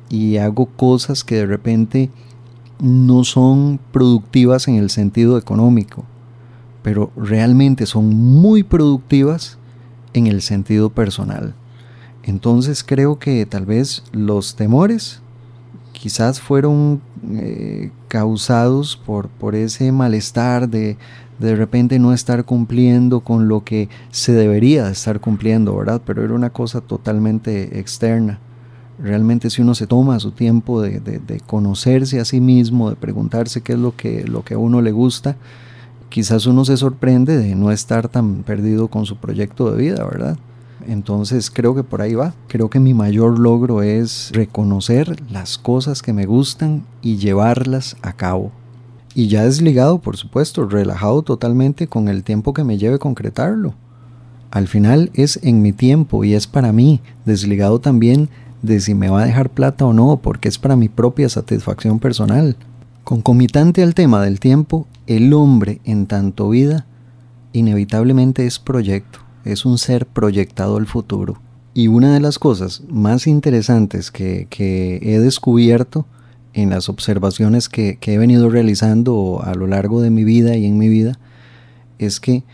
Y 0.09 0.37
hago 0.37 0.67
cosas 0.67 1.25
que 1.25 1.35
de 1.35 1.47
repente 1.47 2.11
no 2.81 3.25
son 3.25 3.81
productivas 3.91 4.69
en 4.69 4.77
el 4.77 4.91
sentido 4.91 5.39
económico, 5.39 6.05
pero 6.83 7.11
realmente 7.17 7.87
son 7.87 8.15
muy 8.15 8.63
productivas 8.63 9.59
en 10.13 10.29
el 10.29 10.41
sentido 10.43 10.91
personal. 10.91 11.55
Entonces 12.27 12.85
creo 12.85 13.19
que 13.19 13.47
tal 13.47 13.65
vez 13.65 14.03
los 14.13 14.57
temores 14.57 15.23
quizás 15.93 16.41
fueron 16.41 17.01
eh, 17.33 17.91
causados 18.09 18.97
por, 18.97 19.29
por 19.29 19.55
ese 19.55 19.91
malestar 19.93 20.69
de 20.69 20.99
de 21.39 21.55
repente 21.55 21.99
no 21.99 22.13
estar 22.13 22.45
cumpliendo 22.45 23.21
con 23.21 23.49
lo 23.49 23.63
que 23.65 23.89
se 24.11 24.33
debería 24.33 24.89
estar 24.89 25.21
cumpliendo, 25.21 25.77
¿verdad? 25.77 26.01
Pero 26.05 26.25
era 26.25 26.35
una 26.35 26.51
cosa 26.51 26.81
totalmente 26.81 27.79
externa. 27.79 28.39
Realmente 28.99 29.51
si 29.51 29.61
uno 29.61 29.75
se 29.75 29.87
toma 29.87 30.19
su 30.21 30.31
tiempo 30.31 30.81
de, 30.81 31.01
de, 31.01 31.41
conocerse 31.41 32.19
a 32.19 32.25
sí 32.25 32.41
mismo, 32.41 32.89
de 32.89 32.97
preguntarse 32.97 33.61
qué 33.61 33.75
es 33.75 33.79
lo 33.79 33.95
que, 33.95 34.25
lo 34.25 34.43
que 34.43 34.55
a 34.55 34.59
uno 34.59 34.81
le 34.81 34.93
gusta, 34.93 35.37
quizás 36.09 36.47
uno 36.47 36.65
se 36.65 36.79
sorprende 36.79 37.37
de 37.37 37.55
no 37.55 37.71
estar 37.71 38.09
tan 38.09 38.43
perdido 38.43 38.89
con 38.89 39.05
su 39.05 39.17
proyecto 39.17 39.71
de 39.71 39.83
vida, 39.83 40.03
¿verdad? 40.05 40.39
Entonces 40.87 41.51
creo 41.51 41.75
que 41.75 41.83
por 41.83 42.03
ahí 42.03 42.15
va. 42.15 42.35
Creo 42.49 42.71
que 42.71 42.81
mi 42.81 42.95
mayor 42.95 43.39
logro 43.39 43.83
es 43.83 44.31
reconocer 44.33 45.23
las 45.31 45.59
cosas 45.59 46.03
que 46.03 46.13
me 46.13 46.27
gustan 46.27 46.85
y 47.03 47.17
llevarlas 47.17 47.97
a 48.03 48.13
cabo. 48.13 48.53
Y 49.15 49.29
ya 49.29 49.45
desligado, 49.45 49.99
por 49.99 50.17
supuesto, 50.17 50.67
relajado 50.67 51.23
totalmente 51.23 51.87
con 51.87 52.09
el 52.09 52.23
tiempo 52.23 52.53
que 52.53 52.65
me 52.65 52.79
lleve 52.79 52.99
concretarlo. 52.99 53.75
Al 54.51 54.69
final 54.69 55.11
es 55.15 55.41
en 55.43 55.63
mi 55.63 55.73
tiempo 55.73 56.25
y 56.25 56.35
es 56.35 56.47
para 56.47 56.73
mí, 56.73 57.01
desligado 57.25 57.81
también 57.81 58.29
de 58.63 58.81
si 58.81 58.95
me 58.95 59.09
va 59.09 59.23
a 59.23 59.27
dejar 59.27 59.51
plata 59.51 59.85
o 59.85 59.93
no, 59.93 60.19
porque 60.23 60.49
es 60.49 60.59
para 60.59 60.77
mi 60.77 60.89
propia 60.89 61.29
satisfacción 61.29 61.99
personal. 61.99 62.57
Concomitante 63.05 63.83
al 63.83 63.95
tema 63.95 64.23
del 64.23 64.41
tiempo, 64.41 64.87
el 65.07 65.33
hombre 65.33 65.81
en 65.85 66.07
tanto 66.07 66.49
vida 66.49 66.87
inevitablemente 67.53 68.47
es 68.47 68.59
proyecto, 68.59 69.21
es 69.47 69.65
un 69.65 69.79
ser 69.79 70.07
proyectado 70.07 70.77
al 70.77 70.87
futuro. 70.87 71.41
Y 71.75 71.89
una 71.89 72.15
de 72.15 72.21
las 72.21 72.39
cosas 72.39 72.83
más 72.89 73.27
interesantes 73.27 74.11
que, 74.11 74.47
que 74.51 74.99
he 75.03 75.19
descubierto 75.19 76.07
en 76.57 76.71
las 76.71 76.89
observaciones 76.89 77.69
que, 77.69 77.99
he 78.01 78.19
venido 78.19 78.49
realizando 78.49 79.43
a 79.45 79.55
lo 79.55 79.67
largo 79.67 80.01
de 80.01 80.09
mi 80.11 80.25
vida 80.25 80.57
y 80.57 80.65
en 80.65 80.79
mi 80.79 80.89
vida, 80.89 81.19
es 81.99 82.19
que 82.19 82.45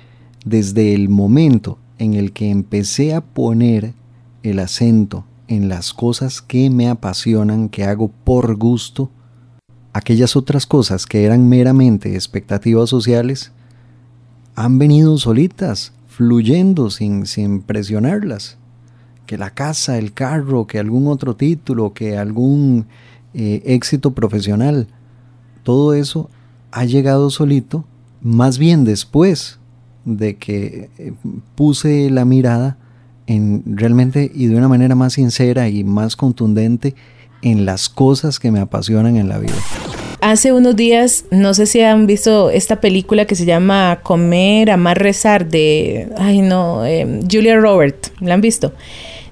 desde 0.45 0.93
el 0.93 1.09
momento 1.09 1.79
en 1.99 2.15
el 2.15 2.33
que 2.33 2.51
empecé 2.51 3.15
a 3.15 3.21
poner 3.21 3.95
el 4.43 4.59
acento 4.59 5.25
en 5.47 5.69
las 5.69 5.95
cosas 5.95 6.43
que 6.43 6.69
me 6.69 6.89
apasionan, 6.89 7.69
que 7.69 7.85
hago 7.85 8.09
por 8.09 8.57
gusto, 8.57 9.09
aquellas 9.93 10.35
otras 10.35 10.67
cosas 10.67 11.07
que 11.07 11.25
eran 11.25 11.49
meramente 11.49 12.17
expectativas 12.17 12.91
sociales, 12.91 13.53
han 14.57 14.81
venido 14.81 15.17
solitas, 15.17 15.93
fluyendo 16.13 16.91
sin, 16.91 17.27
sin 17.27 17.63
presionarlas. 17.63 18.59
Que 19.27 19.39
la 19.39 19.51
casa, 19.51 19.99
el 19.99 20.13
carro, 20.13 20.67
que 20.67 20.79
algún 20.79 21.07
otro 21.07 21.37
título, 21.37 21.95
que 21.95 22.19
algún 22.19 22.87
eh, 23.35 23.63
éxito 23.65 24.13
profesional. 24.13 24.89
Todo 25.63 25.95
eso 25.95 26.29
ha 26.71 26.85
llegado 26.85 27.31
solito, 27.31 27.85
más 28.21 28.59
bien 28.59 28.85
después 28.85 29.59
de 30.05 30.37
que 30.37 30.91
eh, 30.99 31.13
puse 31.55 32.11
la 32.11 32.25
mirada 32.25 32.77
en 33.27 33.63
realmente 33.67 34.31
y 34.35 34.47
de 34.47 34.57
una 34.57 34.69
manera 34.69 34.95
más 34.95 35.15
sincera 35.15 35.69
y 35.69 35.85
más 35.85 36.17
contundente 36.17 36.95
en 37.41 37.65
las 37.65 37.89
cosas 37.89 38.39
que 38.39 38.51
me 38.51 38.61
apasionan 38.61 39.17
en 39.17 39.29
la 39.29 39.39
vida. 39.39 39.55
Hace 40.23 40.53
unos 40.53 40.77
días, 40.77 41.25
no 41.33 41.53
sé 41.53 41.67
si 41.67 41.81
han 41.81 42.07
visto 42.07 42.49
esta 42.51 42.81
película 42.81 43.25
que 43.25 43.35
se 43.35 43.45
llama 43.45 43.99
Comer, 44.05 44.71
Amar, 44.71 45.03
Rezar 45.03 45.49
de, 45.49 46.11
ay 46.17 46.43
no, 46.43 46.87
em, 46.87 47.29
Julia 47.29 47.57
Robert, 47.59 48.07
¿la 48.21 48.35
han 48.35 48.41
visto? 48.41 48.73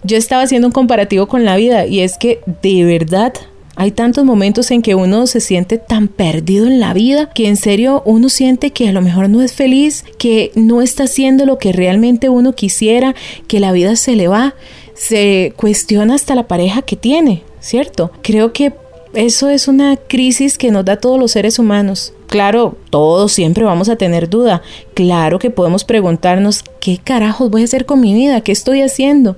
Yo 0.02 0.16
estaba 0.16 0.42
haciendo 0.42 0.66
un 0.66 0.72
comparativo 0.72 1.28
con 1.28 1.44
la 1.44 1.54
vida 1.54 1.86
y 1.86 2.00
es 2.00 2.18
que 2.18 2.40
de 2.60 2.84
verdad 2.84 3.32
hay 3.76 3.92
tantos 3.92 4.24
momentos 4.24 4.72
en 4.72 4.82
que 4.82 4.96
uno 4.96 5.28
se 5.28 5.38
siente 5.38 5.78
tan 5.78 6.08
perdido 6.08 6.66
en 6.66 6.80
la 6.80 6.92
vida 6.92 7.30
que 7.32 7.46
en 7.46 7.56
serio 7.56 8.02
uno 8.04 8.28
siente 8.28 8.72
que 8.72 8.88
a 8.88 8.92
lo 8.92 9.00
mejor 9.00 9.28
no 9.28 9.42
es 9.42 9.52
feliz, 9.52 10.04
que 10.18 10.50
no 10.56 10.82
está 10.82 11.04
haciendo 11.04 11.46
lo 11.46 11.58
que 11.58 11.70
realmente 11.70 12.28
uno 12.28 12.52
quisiera, 12.52 13.14
que 13.46 13.60
la 13.60 13.70
vida 13.70 13.94
se 13.94 14.16
le 14.16 14.26
va. 14.26 14.56
Se 14.94 15.52
cuestiona 15.56 16.16
hasta 16.16 16.34
la 16.34 16.48
pareja 16.48 16.82
que 16.82 16.96
tiene, 16.96 17.44
¿cierto? 17.60 18.10
Creo 18.22 18.52
que 18.52 18.72
eso 19.12 19.48
es 19.48 19.66
una 19.66 19.96
crisis 19.96 20.56
que 20.56 20.70
nos 20.70 20.84
da 20.84 20.96
todos 20.96 21.18
los 21.18 21.32
seres 21.32 21.58
humanos. 21.58 22.12
Claro, 22.28 22.76
todos 22.90 23.32
siempre 23.32 23.64
vamos 23.64 23.88
a 23.88 23.96
tener 23.96 24.30
duda. 24.30 24.62
Claro 24.94 25.38
que 25.38 25.50
podemos 25.50 25.84
preguntarnos, 25.84 26.62
¿qué 26.80 26.98
carajos 27.02 27.50
voy 27.50 27.62
a 27.62 27.64
hacer 27.64 27.86
con 27.86 28.00
mi 28.00 28.14
vida? 28.14 28.40
¿Qué 28.42 28.52
estoy 28.52 28.82
haciendo? 28.82 29.36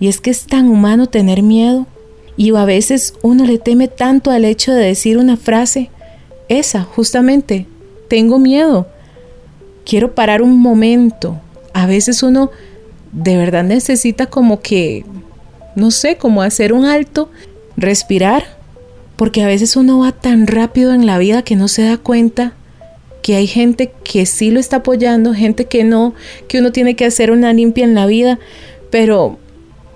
Y 0.00 0.08
es 0.08 0.20
que 0.20 0.30
es 0.30 0.46
tan 0.46 0.68
humano 0.68 1.06
tener 1.06 1.42
miedo. 1.42 1.86
Y 2.36 2.54
a 2.56 2.64
veces 2.64 3.14
uno 3.22 3.44
le 3.44 3.58
teme 3.58 3.86
tanto 3.86 4.32
al 4.32 4.44
hecho 4.44 4.72
de 4.72 4.84
decir 4.84 5.18
una 5.18 5.36
frase, 5.36 5.90
esa, 6.48 6.82
justamente, 6.82 7.66
tengo 8.08 8.38
miedo, 8.38 8.88
quiero 9.86 10.14
parar 10.14 10.42
un 10.42 10.58
momento. 10.58 11.40
A 11.72 11.86
veces 11.86 12.22
uno 12.22 12.50
de 13.12 13.36
verdad 13.36 13.62
necesita 13.62 14.26
como 14.26 14.60
que, 14.60 15.04
no 15.76 15.92
sé, 15.92 16.16
como 16.16 16.42
hacer 16.42 16.72
un 16.72 16.84
alto, 16.84 17.30
respirar, 17.76 18.44
porque 19.16 19.42
a 19.42 19.46
veces 19.46 19.76
uno 19.76 20.00
va 20.00 20.12
tan 20.12 20.46
rápido 20.46 20.92
en 20.92 21.06
la 21.06 21.18
vida 21.18 21.42
que 21.42 21.56
no 21.56 21.68
se 21.68 21.82
da 21.82 21.96
cuenta 21.96 22.54
que 23.22 23.36
hay 23.36 23.46
gente 23.46 23.92
que 24.04 24.26
sí 24.26 24.50
lo 24.50 24.60
está 24.60 24.76
apoyando, 24.76 25.32
gente 25.32 25.64
que 25.64 25.82
no, 25.82 26.14
que 26.46 26.58
uno 26.58 26.72
tiene 26.72 26.94
que 26.94 27.06
hacer 27.06 27.30
una 27.30 27.52
limpia 27.52 27.84
en 27.84 27.94
la 27.94 28.06
vida, 28.06 28.38
pero 28.90 29.38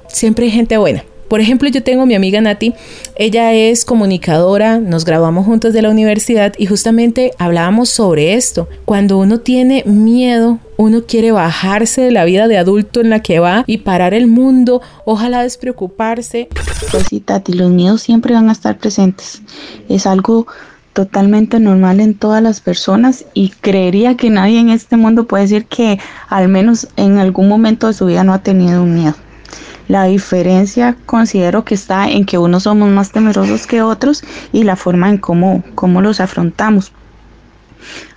siempre 0.09 0.47
hay 0.47 0.51
gente 0.51 0.79
buena. 0.79 1.05
Por 1.29 1.41
ejemplo, 1.41 1.69
yo 1.69 1.83
tengo 1.83 2.07
mi 2.07 2.15
amiga 2.15 2.41
Nati, 2.41 2.73
ella 3.15 3.53
es 3.53 3.85
comunicadora, 3.85 4.79
nos 4.79 5.05
graduamos 5.05 5.45
juntos 5.45 5.75
de 5.75 5.83
la 5.83 5.91
universidad 5.91 6.55
y 6.57 6.65
justamente 6.67 7.33
hablábamos 7.39 7.91
sobre 7.91 8.35
esto. 8.35 8.67
Cuando 8.87 9.19
uno 9.19 9.39
tiene 9.39 9.85
miedo, 9.85 10.59
uno 10.79 11.03
quiere 11.07 11.31
bajarse 11.31 12.01
de 12.01 12.13
la 12.13 12.25
vida 12.25 12.49
de 12.49 12.57
adulto 12.57 13.01
en 13.01 13.11
la 13.11 13.21
que 13.21 13.41
va 13.41 13.65
y 13.67 13.79
parar 13.79 14.15
el 14.15 14.27
mundo, 14.27 14.81
ojalá 15.05 15.43
despreocuparse. 15.43 16.49
Pues 16.91 17.09
sí, 17.09 17.21
Tati, 17.21 17.53
los 17.53 17.71
miedos 17.71 18.01
siempre 18.01 18.33
van 18.33 18.49
a 18.49 18.53
estar 18.53 18.79
presentes. 18.79 19.43
Es 19.91 20.07
algo 20.07 20.47
totalmente 20.95 21.61
normal 21.61 22.01
en 22.01 22.15
todas 22.15 22.43
las 22.43 22.61
personas 22.61 23.27
y 23.35 23.51
creería 23.51 24.17
que 24.17 24.31
nadie 24.31 24.59
en 24.59 24.71
este 24.71 24.97
mundo 24.97 25.27
puede 25.27 25.45
decir 25.45 25.67
que 25.67 26.01
al 26.29 26.49
menos 26.49 26.89
en 26.97 27.19
algún 27.19 27.49
momento 27.49 27.87
de 27.87 27.93
su 27.93 28.07
vida 28.07 28.25
no 28.25 28.33
ha 28.33 28.43
tenido 28.43 28.83
un 28.83 28.95
miedo. 28.95 29.15
La 29.89 30.05
diferencia 30.05 30.97
considero 31.07 31.65
que 31.65 31.75
está 31.75 32.09
en 32.09 32.27
que 32.27 32.37
unos 32.39 32.65
somos 32.65 32.91
más 32.91 33.11
temerosos 33.11 33.67
que 33.67 33.83
otros 33.83 34.23
y 34.53 34.65
la 34.65 34.77
forma 34.77 35.09
en 35.09 35.17
cómo, 35.17 35.65
cómo 35.75 36.03
los 36.03 36.21
afrontamos. 36.21 36.93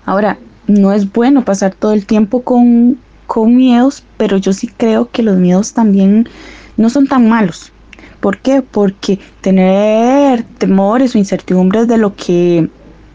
Ahora, 0.05 0.37
no 0.67 0.91
es 0.91 1.11
bueno 1.11 1.45
pasar 1.45 1.73
todo 1.73 1.93
el 1.93 2.05
tiempo 2.05 2.41
con, 2.43 2.97
con 3.25 3.55
miedos, 3.55 4.03
pero 4.17 4.37
yo 4.37 4.51
sí 4.51 4.67
creo 4.67 5.09
que 5.09 5.23
los 5.23 5.37
miedos 5.37 5.73
también 5.73 6.27
no 6.75 6.89
son 6.89 7.07
tan 7.07 7.29
malos. 7.29 7.71
¿Por 8.19 8.37
qué? 8.39 8.61
Porque 8.61 9.19
tener 9.39 10.43
temores 10.43 11.15
o 11.15 11.17
incertidumbres 11.17 11.87
de 11.87 11.97
lo 11.97 12.15
que 12.15 12.69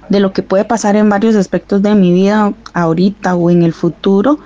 de 0.08 0.20
lo 0.20 0.32
que 0.32 0.42
puede 0.42 0.64
pasar 0.64 0.94
en 0.94 1.08
varios 1.08 1.34
aspectos 1.34 1.82
de 1.82 1.94
mi 1.96 2.12
vida 2.12 2.52
ahorita 2.74 3.34
o 3.34 3.50
en 3.50 3.64
el 3.64 3.72
futuro 3.72 4.38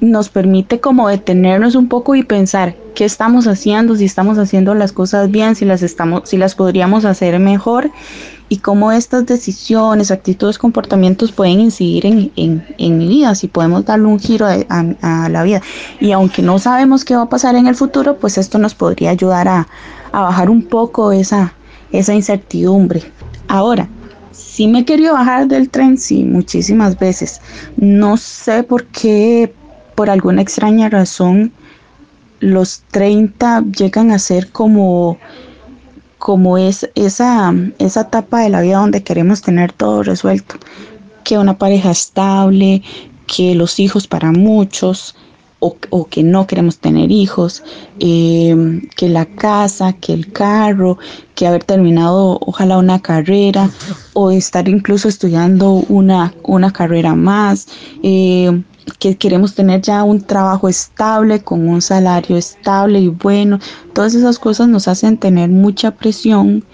nos 0.00 0.28
permite 0.28 0.80
como 0.80 1.08
detenernos 1.08 1.74
un 1.74 1.88
poco 1.88 2.14
y 2.14 2.22
pensar 2.22 2.74
qué 2.94 3.04
estamos 3.04 3.46
haciendo, 3.46 3.96
si 3.96 4.04
estamos 4.04 4.38
haciendo 4.38 4.74
las 4.74 4.92
cosas 4.92 5.30
bien, 5.30 5.54
si 5.56 5.64
las 5.64 5.82
estamos, 5.82 6.28
si 6.28 6.36
las 6.36 6.54
podríamos 6.54 7.04
hacer 7.04 7.38
mejor 7.38 7.90
y 8.48 8.58
cómo 8.58 8.92
estas 8.92 9.26
decisiones, 9.26 10.10
actitudes, 10.10 10.58
comportamientos 10.58 11.32
pueden 11.32 11.60
incidir 11.60 12.06
en, 12.06 12.98
mi 12.98 13.08
vida, 13.08 13.34
si 13.34 13.48
podemos 13.48 13.84
darle 13.84 14.06
un 14.06 14.20
giro 14.20 14.46
a, 14.46 15.28
la 15.28 15.42
vida. 15.42 15.62
Y 16.00 16.12
aunque 16.12 16.42
no 16.42 16.58
sabemos 16.58 17.04
qué 17.04 17.16
va 17.16 17.22
a 17.22 17.28
pasar 17.28 17.56
en 17.56 17.66
el 17.66 17.74
futuro, 17.74 18.16
pues 18.16 18.36
esto 18.38 18.58
nos 18.58 18.74
podría 18.74 19.10
ayudar 19.10 19.48
a, 19.48 19.66
bajar 20.12 20.50
un 20.50 20.62
poco 20.62 21.10
esa, 21.10 21.54
esa 21.90 22.14
incertidumbre. 22.14 23.02
Ahora, 23.48 23.88
si 24.30 24.68
me 24.68 24.80
he 24.80 24.84
querido 24.84 25.14
bajar 25.14 25.48
del 25.48 25.68
tren, 25.70 25.98
sí, 25.98 26.22
muchísimas 26.22 26.98
veces. 26.98 27.40
No 27.76 28.16
sé 28.16 28.62
por 28.62 28.84
qué 28.86 29.52
por 29.94 30.10
alguna 30.10 30.42
extraña 30.42 30.88
razón 30.88 31.52
los 32.40 32.82
30 32.90 33.64
llegan 33.76 34.10
a 34.10 34.18
ser 34.18 34.50
como 34.50 35.18
como 36.18 36.56
es 36.56 36.88
esa, 36.94 37.52
esa 37.78 38.00
etapa 38.00 38.40
de 38.40 38.48
la 38.48 38.62
vida 38.62 38.78
donde 38.78 39.02
queremos 39.02 39.42
tener 39.42 39.72
todo 39.72 40.02
resuelto, 40.02 40.54
que 41.22 41.36
una 41.36 41.58
pareja 41.58 41.90
estable, 41.90 42.82
que 43.26 43.54
los 43.54 43.78
hijos 43.78 44.06
para 44.06 44.32
muchos, 44.32 45.14
o, 45.58 46.06
que 46.06 46.22
no 46.22 46.46
queremos 46.46 46.78
tener 46.78 47.10
hijos, 47.10 47.62
em, 47.98 48.82
que 48.96 49.08
la 49.08 49.26
casa, 49.26 49.92
que 49.94 50.12
el 50.12 50.32
carro, 50.32 50.98
que 51.34 51.46
haber 51.46 51.64
terminado 51.64 52.38
ojalá 52.40 52.78
una 52.78 53.00
carrera 53.00 53.70
o 54.14 54.30
estar 54.30 54.68
incluso 54.68 55.08
estudiando 55.08 55.72
una, 55.88 56.34
una 56.42 56.70
carrera 56.70 57.14
más. 57.14 57.68
Eh, 58.02 58.62
que 58.98 59.16
queremos 59.16 59.54
tener 59.54 59.80
ya 59.80 60.04
un 60.04 60.20
trabajo 60.20 60.68
estable, 60.68 61.42
con 61.42 61.66
un 61.68 61.80
salario 61.80 62.36
estable 62.36 63.00
y 63.00 63.08
bueno, 63.08 63.58
todas 63.92 64.14
esas 64.14 64.38
cosas 64.38 64.68
nos 64.68 64.88
hacen 64.88 65.16
tener 65.16 65.48
mucha 65.48 65.92
presión 65.92 66.64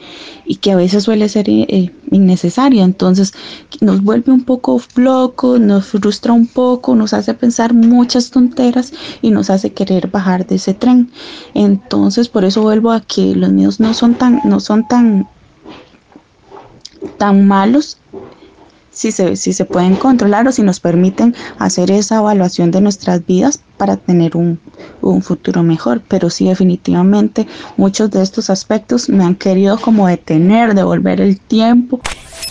y 0.44 0.56
que 0.56 0.72
a 0.72 0.76
veces 0.76 1.04
suele 1.04 1.28
ser 1.28 1.48
eh, 1.48 1.66
eh, 1.68 1.90
innecesaria. 2.10 2.82
Entonces 2.82 3.32
nos 3.80 4.02
vuelve 4.02 4.32
un 4.32 4.44
poco 4.44 4.80
locos, 4.96 5.60
nos 5.60 5.86
frustra 5.86 6.32
un 6.32 6.46
poco, 6.46 6.94
nos 6.94 7.12
hace 7.12 7.34
pensar 7.34 7.74
muchas 7.74 8.30
tonteras 8.30 8.92
y 9.22 9.30
nos 9.30 9.50
hace 9.50 9.72
querer 9.72 10.08
bajar 10.08 10.46
de 10.46 10.56
ese 10.56 10.74
tren. 10.74 11.10
Entonces 11.54 12.28
por 12.28 12.44
eso 12.44 12.62
vuelvo 12.62 12.90
a 12.90 13.00
que 13.00 13.34
los 13.36 13.50
miedos 13.50 13.78
no 13.78 13.94
son 13.94 14.14
tan, 14.14 14.40
no 14.44 14.58
son 14.60 14.86
tan 14.88 15.28
tan 17.16 17.46
malos 17.46 17.98
si 19.00 19.12
se, 19.12 19.34
si 19.36 19.54
se 19.54 19.64
pueden 19.64 19.96
controlar 19.96 20.46
o 20.46 20.52
si 20.52 20.62
nos 20.62 20.78
permiten 20.78 21.34
hacer 21.58 21.90
esa 21.90 22.18
evaluación 22.18 22.70
de 22.70 22.82
nuestras 22.82 23.24
vidas 23.24 23.62
para 23.78 23.96
tener 23.96 24.36
un, 24.36 24.60
un 25.00 25.22
futuro 25.22 25.62
mejor. 25.62 26.02
Pero 26.06 26.28
sí, 26.28 26.46
definitivamente 26.46 27.46
muchos 27.78 28.10
de 28.10 28.20
estos 28.20 28.50
aspectos 28.50 29.08
me 29.08 29.24
han 29.24 29.36
querido 29.36 29.80
como 29.80 30.06
detener, 30.06 30.74
devolver 30.74 31.22
el 31.22 31.40
tiempo. 31.40 31.98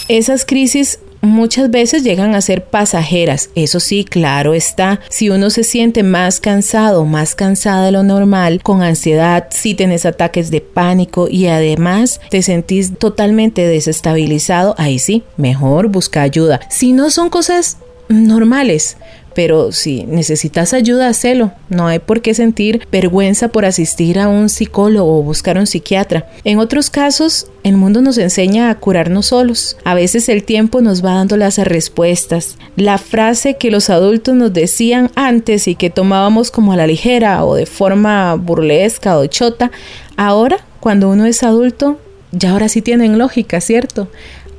Esas 0.07 0.43
crisis 0.43 0.97
muchas 1.21 1.69
veces 1.69 2.03
llegan 2.03 2.35
a 2.35 2.41
ser 2.41 2.65
pasajeras. 2.65 3.49
Eso 3.55 3.79
sí, 3.79 4.03
claro 4.03 4.53
está. 4.53 4.99
Si 5.09 5.29
uno 5.29 5.49
se 5.49 5.63
siente 5.63 6.03
más 6.03 6.39
cansado, 6.39 7.05
más 7.05 7.35
cansada 7.35 7.85
de 7.85 7.91
lo 7.91 8.03
normal, 8.03 8.61
con 8.63 8.81
ansiedad, 8.81 9.47
si 9.51 9.73
tienes 9.73 10.05
ataques 10.05 10.51
de 10.51 10.61
pánico 10.61 11.27
y 11.29 11.47
además 11.47 12.21
te 12.29 12.41
sentís 12.41 12.97
totalmente 12.97 13.67
desestabilizado, 13.67 14.75
ahí 14.77 14.99
sí, 14.99 15.23
mejor 15.37 15.87
busca 15.87 16.21
ayuda. 16.21 16.59
Si 16.69 16.93
no 16.93 17.09
son 17.09 17.29
cosas 17.29 17.77
normales, 18.09 18.97
pero 19.39 19.71
si 19.71 20.03
necesitas 20.03 20.73
ayuda, 20.73 21.07
hacelo. 21.07 21.53
No 21.69 21.87
hay 21.87 21.99
por 21.99 22.21
qué 22.21 22.33
sentir 22.33 22.85
vergüenza 22.91 23.47
por 23.47 23.63
asistir 23.63 24.19
a 24.19 24.27
un 24.27 24.49
psicólogo 24.49 25.17
o 25.17 25.23
buscar 25.23 25.57
un 25.57 25.65
psiquiatra. 25.65 26.27
En 26.43 26.59
otros 26.59 26.89
casos, 26.89 27.47
el 27.63 27.77
mundo 27.77 28.01
nos 28.01 28.17
enseña 28.17 28.69
a 28.69 28.75
curarnos 28.75 29.27
solos. 29.27 29.77
A 29.85 29.93
veces 29.93 30.27
el 30.27 30.43
tiempo 30.43 30.81
nos 30.81 31.05
va 31.05 31.13
dando 31.13 31.37
las 31.37 31.57
respuestas. 31.57 32.57
La 32.75 32.97
frase 32.97 33.55
que 33.55 33.71
los 33.71 33.89
adultos 33.89 34.35
nos 34.35 34.51
decían 34.51 35.09
antes 35.15 35.69
y 35.69 35.75
que 35.75 35.89
tomábamos 35.89 36.51
como 36.51 36.73
a 36.73 36.75
la 36.75 36.85
ligera 36.85 37.45
o 37.45 37.55
de 37.55 37.65
forma 37.65 38.35
burlesca 38.35 39.17
o 39.17 39.25
chota, 39.27 39.71
ahora, 40.17 40.57
cuando 40.81 41.07
uno 41.07 41.25
es 41.25 41.43
adulto, 41.43 41.97
ya 42.33 42.51
ahora 42.51 42.67
sí 42.67 42.81
tienen 42.81 43.17
lógica, 43.17 43.61
¿cierto? 43.61 44.09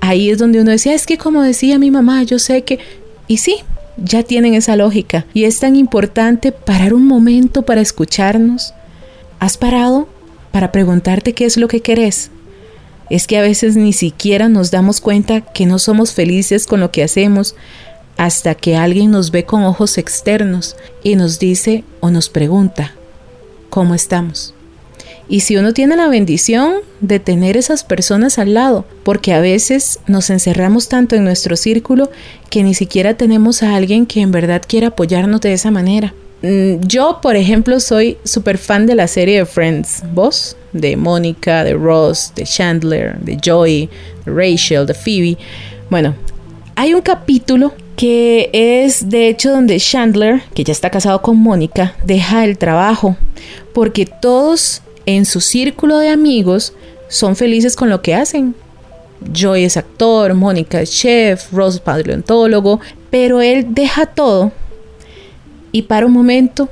Ahí 0.00 0.30
es 0.30 0.38
donde 0.38 0.58
uno 0.62 0.70
decía, 0.70 0.94
es 0.94 1.04
que 1.04 1.18
como 1.18 1.42
decía 1.42 1.78
mi 1.78 1.90
mamá, 1.90 2.22
yo 2.22 2.38
sé 2.38 2.62
que... 2.62 2.78
Y 3.28 3.36
sí, 3.36 3.62
ya 3.96 4.22
tienen 4.22 4.54
esa 4.54 4.76
lógica 4.76 5.26
y 5.34 5.44
es 5.44 5.60
tan 5.60 5.76
importante 5.76 6.52
parar 6.52 6.94
un 6.94 7.06
momento 7.06 7.62
para 7.62 7.80
escucharnos. 7.80 8.74
¿Has 9.38 9.56
parado 9.56 10.08
para 10.52 10.72
preguntarte 10.72 11.32
qué 11.34 11.44
es 11.44 11.56
lo 11.56 11.68
que 11.68 11.80
querés? 11.80 12.30
Es 13.08 13.26
que 13.26 13.38
a 13.38 13.42
veces 13.42 13.76
ni 13.76 13.92
siquiera 13.92 14.48
nos 14.48 14.70
damos 14.70 15.00
cuenta 15.00 15.40
que 15.40 15.66
no 15.66 15.78
somos 15.78 16.12
felices 16.12 16.66
con 16.66 16.80
lo 16.80 16.92
que 16.92 17.02
hacemos 17.02 17.54
hasta 18.16 18.54
que 18.54 18.76
alguien 18.76 19.10
nos 19.10 19.30
ve 19.30 19.44
con 19.44 19.64
ojos 19.64 19.98
externos 19.98 20.76
y 21.02 21.16
nos 21.16 21.38
dice 21.38 21.84
o 22.00 22.10
nos 22.10 22.28
pregunta, 22.28 22.94
¿cómo 23.70 23.94
estamos? 23.94 24.54
Y 25.30 25.40
si 25.40 25.56
uno 25.56 25.72
tiene 25.72 25.96
la 25.96 26.08
bendición 26.08 26.74
de 27.00 27.20
tener 27.20 27.56
esas 27.56 27.84
personas 27.84 28.40
al 28.40 28.52
lado, 28.52 28.84
porque 29.04 29.32
a 29.32 29.40
veces 29.40 30.00
nos 30.08 30.28
encerramos 30.28 30.88
tanto 30.88 31.14
en 31.14 31.22
nuestro 31.22 31.56
círculo 31.56 32.10
que 32.50 32.64
ni 32.64 32.74
siquiera 32.74 33.14
tenemos 33.14 33.62
a 33.62 33.76
alguien 33.76 34.06
que 34.06 34.22
en 34.22 34.32
verdad 34.32 34.60
quiera 34.66 34.88
apoyarnos 34.88 35.40
de 35.40 35.52
esa 35.52 35.70
manera. 35.70 36.12
Mm, 36.42 36.80
yo, 36.84 37.20
por 37.22 37.36
ejemplo, 37.36 37.78
soy 37.78 38.18
súper 38.24 38.58
fan 38.58 38.86
de 38.86 38.96
la 38.96 39.06
serie 39.06 39.38
de 39.38 39.46
Friends. 39.46 40.02
¿Vos? 40.12 40.56
De 40.72 40.96
Mónica, 40.96 41.62
de 41.62 41.74
Ross, 41.74 42.32
de 42.34 42.42
Chandler, 42.42 43.16
de 43.20 43.38
Joey, 43.44 43.88
de 44.24 44.32
Rachel, 44.32 44.84
de 44.84 44.94
Phoebe. 44.94 45.38
Bueno, 45.90 46.16
hay 46.74 46.92
un 46.92 47.02
capítulo 47.02 47.72
que 47.94 48.50
es 48.52 49.08
de 49.08 49.28
hecho 49.28 49.52
donde 49.52 49.78
Chandler, 49.78 50.42
que 50.54 50.64
ya 50.64 50.72
está 50.72 50.90
casado 50.90 51.22
con 51.22 51.36
Mónica, 51.36 51.94
deja 52.04 52.44
el 52.44 52.58
trabajo 52.58 53.16
porque 53.72 54.06
todos 54.06 54.82
en 55.16 55.24
su 55.24 55.40
círculo 55.40 55.98
de 55.98 56.08
amigos 56.08 56.72
son 57.08 57.36
felices 57.36 57.76
con 57.76 57.90
lo 57.90 58.02
que 58.02 58.14
hacen. 58.14 58.54
Joy 59.32 59.64
es 59.64 59.76
actor, 59.76 60.34
Mónica 60.34 60.80
es 60.80 60.90
chef, 60.90 61.52
Ross 61.52 61.74
es 61.76 61.80
paleontólogo, 61.80 62.80
pero 63.10 63.40
él 63.40 63.66
deja 63.70 64.06
todo 64.06 64.52
y 65.72 65.82
para 65.82 66.06
un 66.06 66.12
momento, 66.12 66.68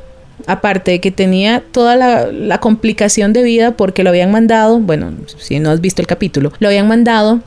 aparte 0.46 0.92
de 0.92 1.01
que 1.01 1.11
tenía 1.11 1.62
toda 1.72 1.96
la, 1.96 2.59
complicación 2.59 3.33
de 3.33 3.42
vida 3.42 3.77
porque 3.77 4.03
lo 4.03 4.11
habían 4.11 4.31
mandado, 4.31 4.79
bueno, 4.79 5.12
si 5.38 5.61
no 5.61 5.70
has 5.70 5.81
visto 5.81 6.03
el 6.03 6.09
capítulo, 6.09 6.53
lo 6.59 6.68
habían 6.68 6.88
mandado 6.88 7.40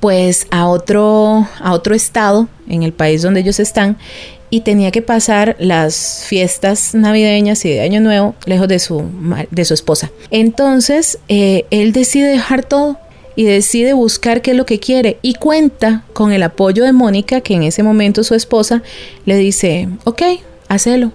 pues 0.00 0.46
a 0.50 0.68
otro, 0.68 1.48
a 1.60 1.72
otro 1.72 1.94
estado 1.94 2.48
en 2.68 2.82
el 2.82 2.92
país 2.92 3.22
donde 3.22 3.40
ellos 3.40 3.58
están 3.58 3.96
y 4.50 4.60
tenía 4.60 4.90
que 4.90 5.02
pasar 5.02 5.56
las 5.58 6.24
fiestas 6.26 6.94
navideñas 6.94 7.64
y 7.64 7.70
de 7.70 7.80
Año 7.80 8.00
Nuevo 8.00 8.34
lejos 8.46 8.68
de 8.68 8.78
su, 8.78 9.04
de 9.50 9.64
su 9.64 9.74
esposa. 9.74 10.10
Entonces, 10.30 11.18
eh, 11.28 11.64
él 11.70 11.92
decide 11.92 12.28
dejar 12.28 12.64
todo 12.64 12.98
y 13.36 13.44
decide 13.44 13.92
buscar 13.92 14.42
qué 14.42 14.50
es 14.50 14.56
lo 14.56 14.66
que 14.66 14.80
quiere 14.80 15.18
y 15.22 15.34
cuenta 15.34 16.04
con 16.12 16.32
el 16.32 16.42
apoyo 16.42 16.82
de 16.82 16.92
Mónica, 16.92 17.40
que 17.40 17.54
en 17.54 17.62
ese 17.62 17.82
momento 17.82 18.24
su 18.24 18.34
esposa 18.34 18.82
le 19.26 19.36
dice, 19.36 19.88
ok, 20.04 20.22
hacelo. 20.68 21.12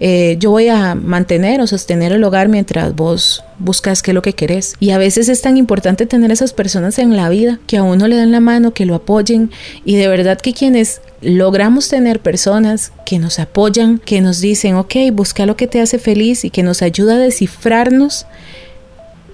Eh, 0.00 0.36
yo 0.38 0.50
voy 0.50 0.68
a 0.68 0.94
mantener 0.94 1.60
o 1.60 1.66
sostener 1.66 2.12
el 2.12 2.22
hogar 2.22 2.48
mientras 2.48 2.94
vos 2.94 3.42
buscas 3.58 4.02
qué 4.02 4.12
es 4.12 4.14
lo 4.14 4.22
que 4.22 4.34
querés. 4.34 4.76
Y 4.78 4.90
a 4.90 4.98
veces 4.98 5.28
es 5.28 5.42
tan 5.42 5.56
importante 5.56 6.06
tener 6.06 6.30
esas 6.30 6.52
personas 6.52 6.98
en 6.98 7.16
la 7.16 7.28
vida 7.28 7.58
que 7.66 7.78
a 7.78 7.82
uno 7.82 8.06
le 8.06 8.16
dan 8.16 8.32
la 8.32 8.40
mano, 8.40 8.72
que 8.72 8.86
lo 8.86 8.94
apoyen. 8.94 9.50
Y 9.84 9.96
de 9.96 10.08
verdad 10.08 10.40
que 10.40 10.54
quienes 10.54 11.00
logramos 11.20 11.88
tener 11.88 12.20
personas 12.20 12.92
que 13.04 13.18
nos 13.18 13.38
apoyan, 13.38 13.98
que 13.98 14.20
nos 14.20 14.40
dicen, 14.40 14.76
ok, 14.76 14.94
busca 15.12 15.46
lo 15.46 15.56
que 15.56 15.66
te 15.66 15.80
hace 15.80 15.98
feliz 15.98 16.44
y 16.44 16.50
que 16.50 16.62
nos 16.62 16.82
ayuda 16.82 17.14
a 17.14 17.18
descifrarnos, 17.18 18.26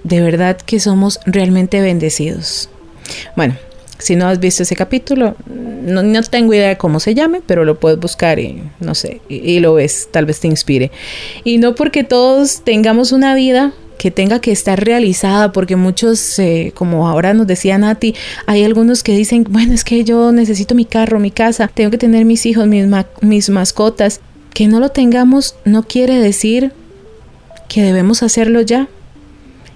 de 0.03 0.21
verdad 0.21 0.57
que 0.57 0.79
somos 0.79 1.19
realmente 1.25 1.81
bendecidos. 1.81 2.69
Bueno, 3.35 3.55
si 3.97 4.15
no 4.15 4.27
has 4.27 4.39
visto 4.39 4.63
ese 4.63 4.75
capítulo, 4.75 5.35
no, 5.47 6.23
tengo 6.23 6.53
idea 6.53 6.69
de 6.69 6.77
cómo 6.77 6.99
se 6.99 7.15
llame, 7.15 7.41
pero 7.45 7.63
lo 7.63 7.79
puedes 7.79 7.99
buscar 7.99 8.39
y 8.39 8.61
no 8.79 8.95
sé, 8.95 9.21
y, 9.29 9.59
lo 9.59 9.75
ves, 9.75 10.09
tal 10.11 10.25
vez 10.25 10.39
te 10.39 10.47
inspire. 10.47 10.91
Y 11.43 11.57
no 11.57 11.75
porque 11.75 12.03
todos 12.03 12.61
tengamos 12.63 13.11
una 13.11 13.35
vida 13.35 13.73
que 13.97 14.11
tenga 14.11 14.41
que 14.41 14.51
estar 14.51 14.83
realizada, 14.83 15.51
porque 15.51 15.75
muchos, 15.75 16.37
eh, 16.39 16.73
como 16.75 17.07
ahora 17.07 17.33
nos 17.33 17.47
decía 17.47 17.77
Nati, 17.77 18.13
hay 18.45 18.63
algunos 18.63 19.03
que 19.03 19.15
dicen, 19.15 19.45
bueno, 19.49 19.73
es 19.73 19.83
que 19.83 20.03
yo 20.03 20.31
necesito 20.31 20.75
mi 20.75 20.85
carro, 20.85 21.19
mi 21.19 21.31
casa, 21.31 21.69
tengo 21.73 21.91
que 21.91 21.97
tener 21.97 22.25
mis 22.25 22.45
hijos, 22.45 22.67
mis 23.21 23.49
mascotas. 23.49 24.19
Que 24.53 24.67
no 24.69 24.79
lo 24.79 24.87
tengamos 24.87 25.55
no 25.65 25.83
quiere 25.83 26.17
decir 26.17 26.71
que 27.67 27.83
debemos 27.83 28.23
hacerlo 28.23 28.61
ya 28.61 28.87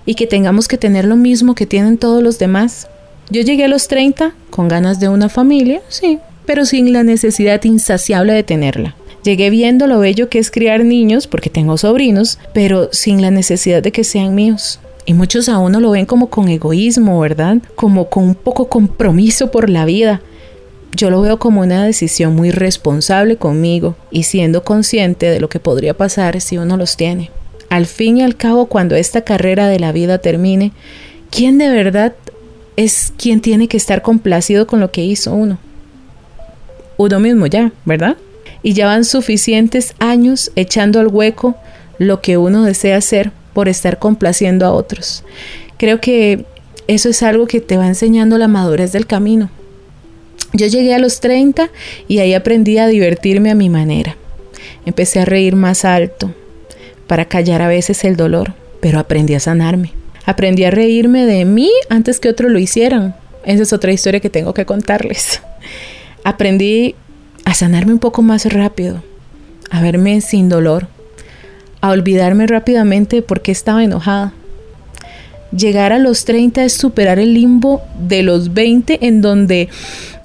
y 0.06 0.16
que 0.16 0.26
tengamos 0.26 0.68
que 0.68 0.78
tener 0.78 1.04
lo 1.06 1.18
mismo 1.18 1.54
que 1.54 1.66
tienen 1.66 1.98
todos 1.98 2.24
los 2.24 2.40
demás. 2.40 2.88
Yo 3.30 3.42
llegué 3.42 3.66
a 3.66 3.68
los 3.68 3.88
30 3.88 4.34
con 4.50 4.68
ganas 4.68 5.00
de 5.00 5.08
una 5.08 5.30
familia, 5.30 5.82
sí, 5.88 6.20
pero 6.46 6.66
sin 6.66 6.92
la 6.94 7.04
necesidad 7.04 7.64
insaciable 7.64 8.34
de 8.34 8.44
tenerla. 8.44 8.96
Llegué 9.24 9.50
viendo 9.50 9.86
lo 9.86 10.00
bello 10.00 10.30
que 10.30 10.40
es 10.40 10.50
criar 10.50 10.84
niños, 10.84 11.28
porque 11.28 11.50
tengo 11.50 11.78
sobrinos, 11.78 12.40
pero 12.54 12.90
sin 12.92 13.22
la 13.22 13.30
necesidad 13.30 13.84
de 13.84 13.92
que 13.92 14.04
sean 14.04 14.34
míos. 14.34 14.80
Y 15.06 15.14
muchos 15.14 15.50
a 15.50 15.60
uno 15.60 15.80
lo 15.80 15.92
ven 15.92 16.06
como 16.06 16.30
con 16.30 16.50
egoísmo, 16.50 17.20
¿verdad? 17.20 17.58
Como 17.76 18.10
con 18.10 18.24
un 18.24 18.36
poco 18.36 18.68
compromiso 18.68 19.52
por 19.52 19.70
la 19.70 19.86
vida. 19.86 20.22
Yo 20.96 21.12
lo 21.12 21.22
veo 21.22 21.38
como 21.38 21.62
una 21.62 21.86
decisión 21.86 22.36
muy 22.36 22.50
responsable 22.52 23.36
conmigo 23.36 23.96
y 24.10 24.24
siendo 24.24 24.64
consciente 24.64 25.30
de 25.30 25.40
lo 25.40 25.50
que 25.50 25.60
podría 25.60 25.96
pasar 25.96 26.42
si 26.42 26.58
uno 26.58 26.78
los 26.78 26.98
tiene. 26.98 27.30
Al 27.70 27.86
fin 27.86 28.18
y 28.18 28.24
al 28.24 28.36
cabo, 28.36 28.66
cuando 28.66 28.96
esta 28.96 29.22
carrera 29.22 29.68
de 29.68 29.80
la 29.80 29.92
vida 29.92 30.18
termine, 30.18 30.72
¿quién 31.30 31.60
de 31.60 31.70
verdad 31.70 32.14
es 32.80 33.12
quien 33.18 33.42
tiene 33.42 33.68
que 33.68 33.76
estar 33.76 34.02
complacido 34.02 34.66
con 34.66 34.80
lo 34.80 34.90
que 34.90 35.04
hizo 35.04 35.34
uno. 35.34 35.60
Uno 36.96 37.20
mismo 37.20 37.46
ya, 37.46 37.74
¿verdad? 37.84 38.16
Y 38.64 38.72
ya 38.72 38.86
van 38.86 39.04
suficientes 39.04 39.96
años 40.00 40.54
echando 40.56 41.02
al 41.02 41.08
hueco 41.08 41.58
lo 41.98 42.22
que 42.22 42.38
uno 42.38 42.64
desea 42.64 42.96
hacer 42.96 43.34
por 43.54 43.68
estar 43.68 44.00
complaciendo 44.00 44.66
a 44.66 44.72
otros. 44.72 45.26
Creo 45.76 46.00
que 46.00 46.46
eso 46.88 47.10
es 47.10 47.22
algo 47.22 47.48
que 47.48 47.60
te 47.60 47.76
va 47.76 47.86
enseñando 47.86 48.38
la 48.38 48.48
madurez 48.48 48.94
del 48.94 49.06
camino. 49.06 49.50
Yo 50.54 50.66
llegué 50.68 50.96
a 50.96 51.00
los 51.00 51.20
30 51.20 51.70
y 52.08 52.20
ahí 52.20 52.34
aprendí 52.34 52.78
a 52.78 52.88
divertirme 52.88 53.52
a 53.52 53.56
mi 53.56 53.68
manera. 53.68 54.16
Empecé 54.86 55.20
a 55.20 55.26
reír 55.26 55.58
más 55.58 55.84
alto 55.84 56.34
para 57.08 57.26
callar 57.26 57.62
a 57.62 57.68
veces 57.68 58.06
el 58.06 58.16
dolor, 58.16 58.54
pero 58.80 59.00
aprendí 59.00 59.34
a 59.34 59.42
sanarme. 59.42 59.99
Aprendí 60.30 60.64
a 60.64 60.70
reírme 60.70 61.26
de 61.26 61.44
mí 61.44 61.72
antes 61.90 62.20
que 62.20 62.30
otros 62.30 62.52
lo 62.52 62.60
hicieran. 62.60 63.16
Esa 63.46 63.64
es 63.64 63.74
otra 63.74 63.92
historia 63.92 64.20
que 64.20 64.30
tengo 64.30 64.54
que 64.54 64.64
contarles. 64.64 65.42
Aprendí 66.24 66.94
a 67.46 67.56
sanarme 67.56 67.94
un 67.94 68.00
poco 68.00 68.22
más 68.22 68.46
rápido, 68.46 69.02
a 69.72 69.82
verme 69.82 70.22
sin 70.22 70.48
dolor, 70.48 70.88
a 71.82 71.90
olvidarme 71.90 72.46
rápidamente 72.46 73.24
porque 73.24 73.52
estaba 73.52 73.84
enojada. 73.84 74.34
Llegar 75.52 75.94
a 75.94 75.98
los 75.98 76.26
30 76.26 76.64
es 76.64 76.74
superar 76.74 77.18
el 77.18 77.34
limbo 77.34 77.82
de 77.98 78.22
los 78.22 78.54
20 78.54 79.08
en 79.08 79.24
donde 79.24 79.68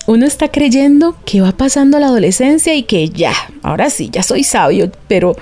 uno 0.07 0.27
está 0.27 0.49
creyendo 0.49 1.17
que 1.25 1.41
va 1.41 1.53
pasando 1.53 1.99
la 1.99 2.09
adolescencia 2.09 2.75
y 2.75 2.83
que 2.83 3.09
ya, 3.09 3.33
ahora 3.63 3.89
sí, 3.89 4.11
ya 4.13 4.23
soy 4.23 4.45
sabio, 4.45 4.93
pero 5.09 5.35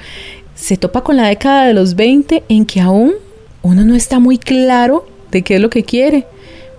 se 0.55 0.77
topa 0.77 1.03
con 1.03 1.17
la 1.17 1.27
década 1.27 1.67
de 1.67 1.75
los 1.75 1.97
20 1.97 2.45
en 2.49 2.65
que 2.65 2.81
aún 2.81 3.15
uno 3.63 3.85
no 3.85 3.95
está 3.95 4.19
muy 4.19 4.39
claro 4.39 5.07
de 5.31 5.43
qué 5.43 5.57
es 5.57 5.61
lo 5.61 5.71
que 5.71 5.85
quiere, 5.85 6.27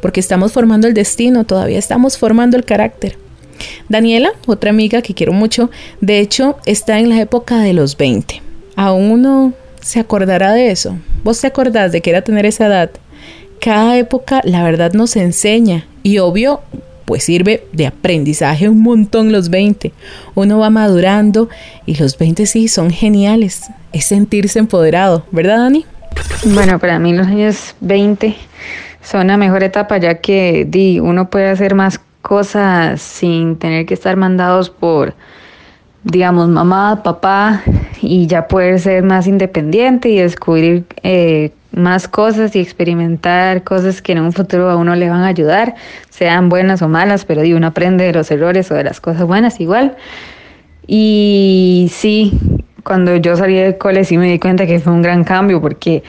porque 0.01 0.19
estamos 0.19 0.51
formando 0.51 0.87
el 0.87 0.93
destino, 0.93 1.45
todavía 1.45 1.79
estamos 1.79 2.17
formando 2.17 2.57
el 2.57 2.65
carácter. 2.65 3.17
Daniela, 3.89 4.31
otra 4.45 4.69
amiga 4.69 5.01
que 5.01 5.13
quiero 5.13 5.33
mucho, 5.33 5.69
de 6.01 6.19
hecho 6.19 6.57
está 6.65 6.99
en 6.99 7.09
la 7.09 7.21
época 7.21 7.59
de 7.59 7.73
los 7.73 7.97
20. 7.97 8.41
Aún 8.75 9.11
uno 9.11 9.53
se 9.81 9.99
acordará 9.99 10.53
de 10.53 10.71
eso. 10.71 10.97
¿Vos 11.23 11.39
te 11.41 11.47
acordás 11.47 11.91
de 11.91 12.01
que 12.01 12.09
era 12.09 12.23
tener 12.23 12.45
esa 12.45 12.67
edad? 12.67 12.91
Cada 13.59 13.97
época, 13.97 14.41
la 14.43 14.63
verdad, 14.63 14.93
nos 14.93 15.15
enseña 15.15 15.87
y 16.01 16.17
obvio, 16.17 16.61
pues 17.05 17.23
sirve 17.23 17.65
de 17.71 17.87
aprendizaje 17.87 18.67
un 18.67 18.81
montón 18.81 19.31
los 19.31 19.49
20. 19.49 19.93
Uno 20.35 20.59
va 20.59 20.69
madurando 20.69 21.49
y 21.85 21.95
los 21.95 22.17
20 22.17 22.45
sí 22.45 22.67
son 22.67 22.91
geniales. 22.91 23.61
Es 23.93 24.05
sentirse 24.05 24.59
empoderado, 24.59 25.25
¿verdad, 25.31 25.59
Dani? 25.59 25.85
Bueno, 26.45 26.77
para 26.79 26.99
mí 26.99 27.13
los 27.13 27.27
años 27.27 27.75
20 27.79 28.35
son 29.01 29.27
la 29.27 29.37
mejor 29.37 29.63
etapa 29.63 29.97
ya 29.97 30.15
que 30.15 30.65
di, 30.67 30.99
uno 30.99 31.29
puede 31.29 31.49
hacer 31.49 31.75
más 31.75 31.99
cosas 32.21 33.01
sin 33.01 33.57
tener 33.57 33.85
que 33.85 33.93
estar 33.93 34.15
mandados 34.17 34.69
por, 34.69 35.13
digamos, 36.03 36.49
mamá, 36.49 37.03
papá, 37.03 37.61
y 38.01 38.27
ya 38.27 38.47
poder 38.47 38.79
ser 38.79 39.03
más 39.03 39.27
independiente 39.27 40.09
y 40.09 40.17
descubrir 40.17 40.85
eh, 41.03 41.51
más 41.71 42.07
cosas 42.07 42.55
y 42.55 42.59
experimentar 42.59 43.63
cosas 43.63 44.01
que 44.01 44.11
en 44.11 44.19
un 44.19 44.33
futuro 44.33 44.69
a 44.69 44.75
uno 44.75 44.95
le 44.95 45.09
van 45.09 45.21
a 45.21 45.27
ayudar, 45.27 45.75
sean 46.09 46.49
buenas 46.49 46.81
o 46.81 46.89
malas, 46.89 47.25
pero 47.25 47.41
uno 47.41 47.67
aprende 47.67 48.05
de 48.05 48.13
los 48.13 48.29
errores 48.31 48.69
o 48.71 48.75
de 48.75 48.83
las 48.83 48.99
cosas 49.01 49.25
buenas 49.25 49.59
igual. 49.59 49.95
Y 50.85 51.89
sí, 51.93 52.37
cuando 52.83 53.15
yo 53.17 53.35
salí 53.35 53.55
del 53.55 53.77
cole 53.77 54.03
sí 54.03 54.17
me 54.17 54.29
di 54.29 54.39
cuenta 54.39 54.65
que 54.65 54.79
fue 54.79 54.93
un 54.93 55.01
gran 55.01 55.23
cambio 55.23 55.61
porque 55.61 56.03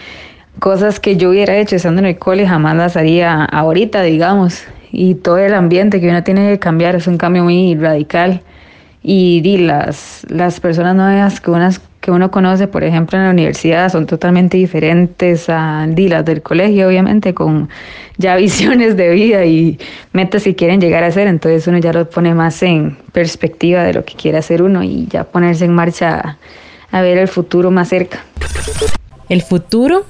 cosas 0.59 1.01
que 1.01 1.17
yo 1.17 1.31
hubiera 1.31 1.57
hecho 1.57 1.77
estando 1.77 2.01
en 2.01 2.07
el 2.07 2.19
cole 2.19 2.47
jamás 2.47 2.77
las 2.77 2.97
haría 2.97 3.45
ahorita, 3.45 4.03
digamos. 4.03 4.65
Y 4.93 5.17
todo 5.17 5.39
el 5.39 5.55
ambiente 5.55 6.01
que 6.01 6.09
uno 6.09 6.23
tiene 6.23 6.51
que 6.51 6.59
cambiar 6.59 6.95
es 6.95 7.07
un 7.07 7.19
cambio 7.19 7.45
muy 7.45 7.75
radical. 7.75 8.43
Y, 9.03 9.43
y 9.45 9.59
las, 9.59 10.25
las 10.31 10.61
personas 10.61 10.95
nuevas 10.95 11.41
que 11.41 11.51
unas 11.51 11.81
que 12.05 12.11
uno 12.11 12.31
conoce, 12.31 12.69
por 12.69 12.85
ejemplo, 12.85 13.17
en 13.17 13.25
la 13.25 13.31
universidad 13.31 13.91
son 13.91 14.05
totalmente 14.05 14.59
diferentes 14.59 15.49
a 15.49 15.87
las 15.87 16.25
del 16.27 16.43
colegio, 16.43 16.89
obviamente, 16.89 17.33
con 17.33 17.71
ya 18.19 18.37
visiones 18.47 18.99
de 18.99 19.09
vida 19.09 19.47
y 19.47 19.79
metas 20.13 20.45
que 20.45 20.55
quieren 20.55 20.83
llegar 20.83 21.03
a 21.03 21.07
hacer. 21.07 21.27
Entonces 21.29 21.67
uno 21.67 21.79
ya 21.79 21.95
lo 21.95 22.09
pone 22.11 22.35
más 22.35 22.63
en 22.63 22.99
perspectiva 23.13 23.85
de 23.85 23.95
lo 23.95 24.05
que 24.05 24.13
quiere 24.17 24.37
hacer 24.37 24.63
uno 24.63 24.83
y 24.83 25.07
ya 25.07 25.25
ponerse 25.25 25.65
en 25.65 25.73
marcha 25.73 26.37
a, 26.95 27.03
ver 27.03 27.19
el 27.19 27.29
futuro 27.29 27.71
más 27.71 27.89
cerca. 27.89 28.25
El 29.29 29.43
futuro, 29.43 30.05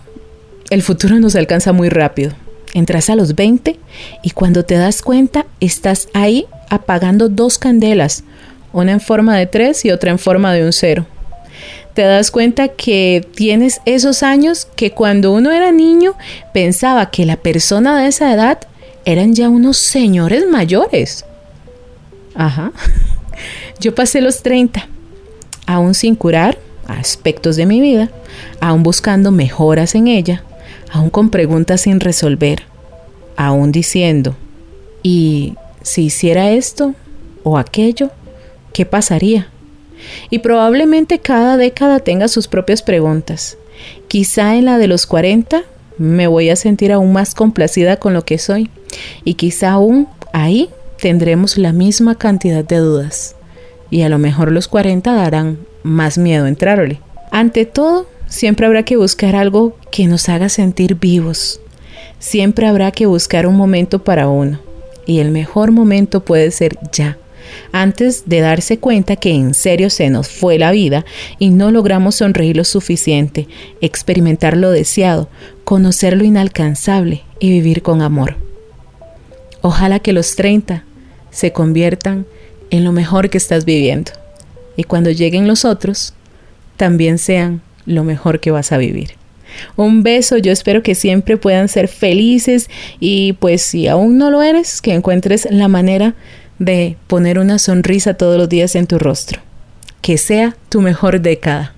el 0.70 0.82
futuro 0.82 1.18
nos 1.18 1.36
alcanza 1.36 1.72
muy 1.72 1.88
rápido. 1.88 2.32
Entras 2.74 3.10
a 3.10 3.16
los 3.16 3.34
20 3.34 3.78
y 4.22 4.30
cuando 4.30 4.64
te 4.64 4.74
das 4.74 5.02
cuenta 5.02 5.46
estás 5.60 6.08
ahí 6.12 6.46
apagando 6.70 7.28
dos 7.28 7.58
candelas, 7.58 8.24
una 8.72 8.92
en 8.92 9.00
forma 9.00 9.36
de 9.36 9.46
tres 9.46 9.84
y 9.84 9.90
otra 9.90 10.10
en 10.10 10.18
forma 10.18 10.52
de 10.52 10.64
un 10.64 10.72
cero 10.72 11.06
te 11.94 12.02
das 12.02 12.30
cuenta 12.30 12.68
que 12.68 13.26
tienes 13.34 13.80
esos 13.86 14.22
años 14.22 14.66
que 14.76 14.90
cuando 14.90 15.32
uno 15.32 15.52
era 15.52 15.70
niño 15.70 16.14
pensaba 16.52 17.10
que 17.10 17.24
la 17.24 17.36
persona 17.36 18.00
de 18.00 18.08
esa 18.08 18.32
edad 18.32 18.58
eran 19.04 19.34
ya 19.34 19.48
unos 19.48 19.78
señores 19.78 20.44
mayores. 20.50 21.24
Ajá. 22.34 22.72
Yo 23.80 23.94
pasé 23.94 24.20
los 24.20 24.42
30, 24.42 24.88
aún 25.66 25.94
sin 25.94 26.16
curar 26.16 26.58
aspectos 26.86 27.56
de 27.56 27.66
mi 27.66 27.80
vida, 27.80 28.10
aún 28.60 28.82
buscando 28.82 29.30
mejoras 29.30 29.94
en 29.94 30.08
ella, 30.08 30.42
aún 30.90 31.10
con 31.10 31.30
preguntas 31.30 31.82
sin 31.82 32.00
resolver, 32.00 32.62
aún 33.36 33.72
diciendo, 33.72 34.36
¿y 35.02 35.54
si 35.82 36.04
hiciera 36.04 36.50
esto 36.50 36.94
o 37.42 37.58
aquello? 37.58 38.10
¿Qué 38.72 38.86
pasaría? 38.86 39.48
Y 40.30 40.40
probablemente 40.40 41.18
cada 41.18 41.56
década 41.56 42.00
tenga 42.00 42.28
sus 42.28 42.48
propias 42.48 42.82
preguntas. 42.82 43.56
Quizá 44.08 44.56
en 44.56 44.66
la 44.66 44.78
de 44.78 44.86
los 44.88 45.06
40 45.06 45.62
me 45.98 46.26
voy 46.26 46.50
a 46.50 46.56
sentir 46.56 46.92
aún 46.92 47.12
más 47.12 47.34
complacida 47.34 47.96
con 47.96 48.14
lo 48.14 48.24
que 48.24 48.38
soy. 48.38 48.70
Y 49.24 49.34
quizá 49.34 49.72
aún 49.72 50.08
ahí 50.32 50.70
tendremos 51.00 51.58
la 51.58 51.72
misma 51.72 52.16
cantidad 52.16 52.64
de 52.64 52.78
dudas. 52.78 53.36
Y 53.90 54.02
a 54.02 54.08
lo 54.08 54.18
mejor 54.18 54.52
los 54.52 54.68
40 54.68 55.12
darán 55.12 55.58
más 55.82 56.18
miedo 56.18 56.46
entrarle. 56.46 57.00
Ante 57.30 57.66
todo, 57.66 58.06
siempre 58.26 58.66
habrá 58.66 58.84
que 58.84 58.96
buscar 58.96 59.36
algo 59.36 59.76
que 59.90 60.06
nos 60.06 60.28
haga 60.28 60.48
sentir 60.48 60.96
vivos. 60.96 61.60
Siempre 62.18 62.66
habrá 62.66 62.90
que 62.90 63.06
buscar 63.06 63.46
un 63.46 63.56
momento 63.56 64.02
para 64.02 64.28
uno. 64.28 64.60
Y 65.06 65.18
el 65.18 65.30
mejor 65.30 65.70
momento 65.70 66.24
puede 66.24 66.50
ser 66.50 66.78
ya 66.92 67.18
antes 67.72 68.24
de 68.26 68.40
darse 68.40 68.78
cuenta 68.78 69.16
que 69.16 69.32
en 69.32 69.54
serio 69.54 69.90
se 69.90 70.10
nos 70.10 70.28
fue 70.28 70.58
la 70.58 70.70
vida 70.70 71.04
y 71.38 71.50
no 71.50 71.70
logramos 71.70 72.16
sonreír 72.16 72.56
lo 72.56 72.64
suficiente, 72.64 73.48
experimentar 73.80 74.56
lo 74.56 74.70
deseado, 74.70 75.28
conocer 75.64 76.16
lo 76.16 76.24
inalcanzable 76.24 77.22
y 77.38 77.50
vivir 77.50 77.82
con 77.82 78.02
amor. 78.02 78.36
Ojalá 79.60 79.98
que 79.98 80.12
los 80.12 80.36
30 80.36 80.84
se 81.30 81.52
conviertan 81.52 82.26
en 82.70 82.84
lo 82.84 82.92
mejor 82.92 83.30
que 83.30 83.38
estás 83.38 83.64
viviendo 83.64 84.12
y 84.76 84.84
cuando 84.84 85.10
lleguen 85.10 85.46
los 85.46 85.64
otros, 85.64 86.14
también 86.76 87.18
sean 87.18 87.62
lo 87.86 88.04
mejor 88.04 88.40
que 88.40 88.50
vas 88.50 88.72
a 88.72 88.78
vivir. 88.78 89.10
Un 89.76 90.02
beso, 90.02 90.36
yo 90.36 90.50
espero 90.50 90.82
que 90.82 90.94
siempre 90.94 91.36
puedan 91.36 91.68
ser 91.68 91.86
felices 91.86 92.68
y 92.98 93.34
pues 93.34 93.62
si 93.62 93.86
aún 93.86 94.18
no 94.18 94.30
lo 94.30 94.42
eres, 94.42 94.80
que 94.80 94.94
encuentres 94.94 95.46
la 95.50 95.68
manera 95.68 96.14
de 96.58 96.96
poner 97.06 97.38
una 97.38 97.58
sonrisa 97.58 98.14
todos 98.14 98.36
los 98.36 98.48
días 98.48 98.74
en 98.74 98.86
tu 98.86 98.98
rostro. 98.98 99.40
Que 100.00 100.18
sea 100.18 100.56
tu 100.68 100.80
mejor 100.80 101.20
década. 101.20 101.73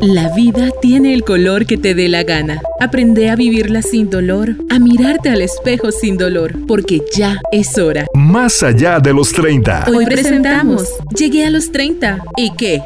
La 0.00 0.34
vida 0.34 0.70
tiene 0.80 1.14
el 1.14 1.22
color 1.22 1.66
que 1.66 1.76
te 1.76 1.94
dé 1.94 2.08
la 2.08 2.24
gana. 2.24 2.60
Aprende 2.80 3.30
a 3.30 3.36
vivirla 3.36 3.82
sin 3.82 4.10
dolor, 4.10 4.56
a 4.70 4.78
mirarte 4.78 5.28
al 5.28 5.42
espejo 5.42 5.92
sin 5.92 6.16
dolor, 6.16 6.54
porque 6.66 7.02
ya 7.14 7.38
es 7.52 7.78
hora. 7.78 8.06
Más 8.14 8.62
allá 8.62 8.98
de 8.98 9.12
los 9.12 9.32
30. 9.32 9.86
Hoy 9.94 10.06
presentamos 10.06 10.88
Llegué 11.14 11.46
a 11.46 11.50
los 11.50 11.70
30. 11.70 12.18
¿Y 12.36 12.52
qué? 12.54 12.80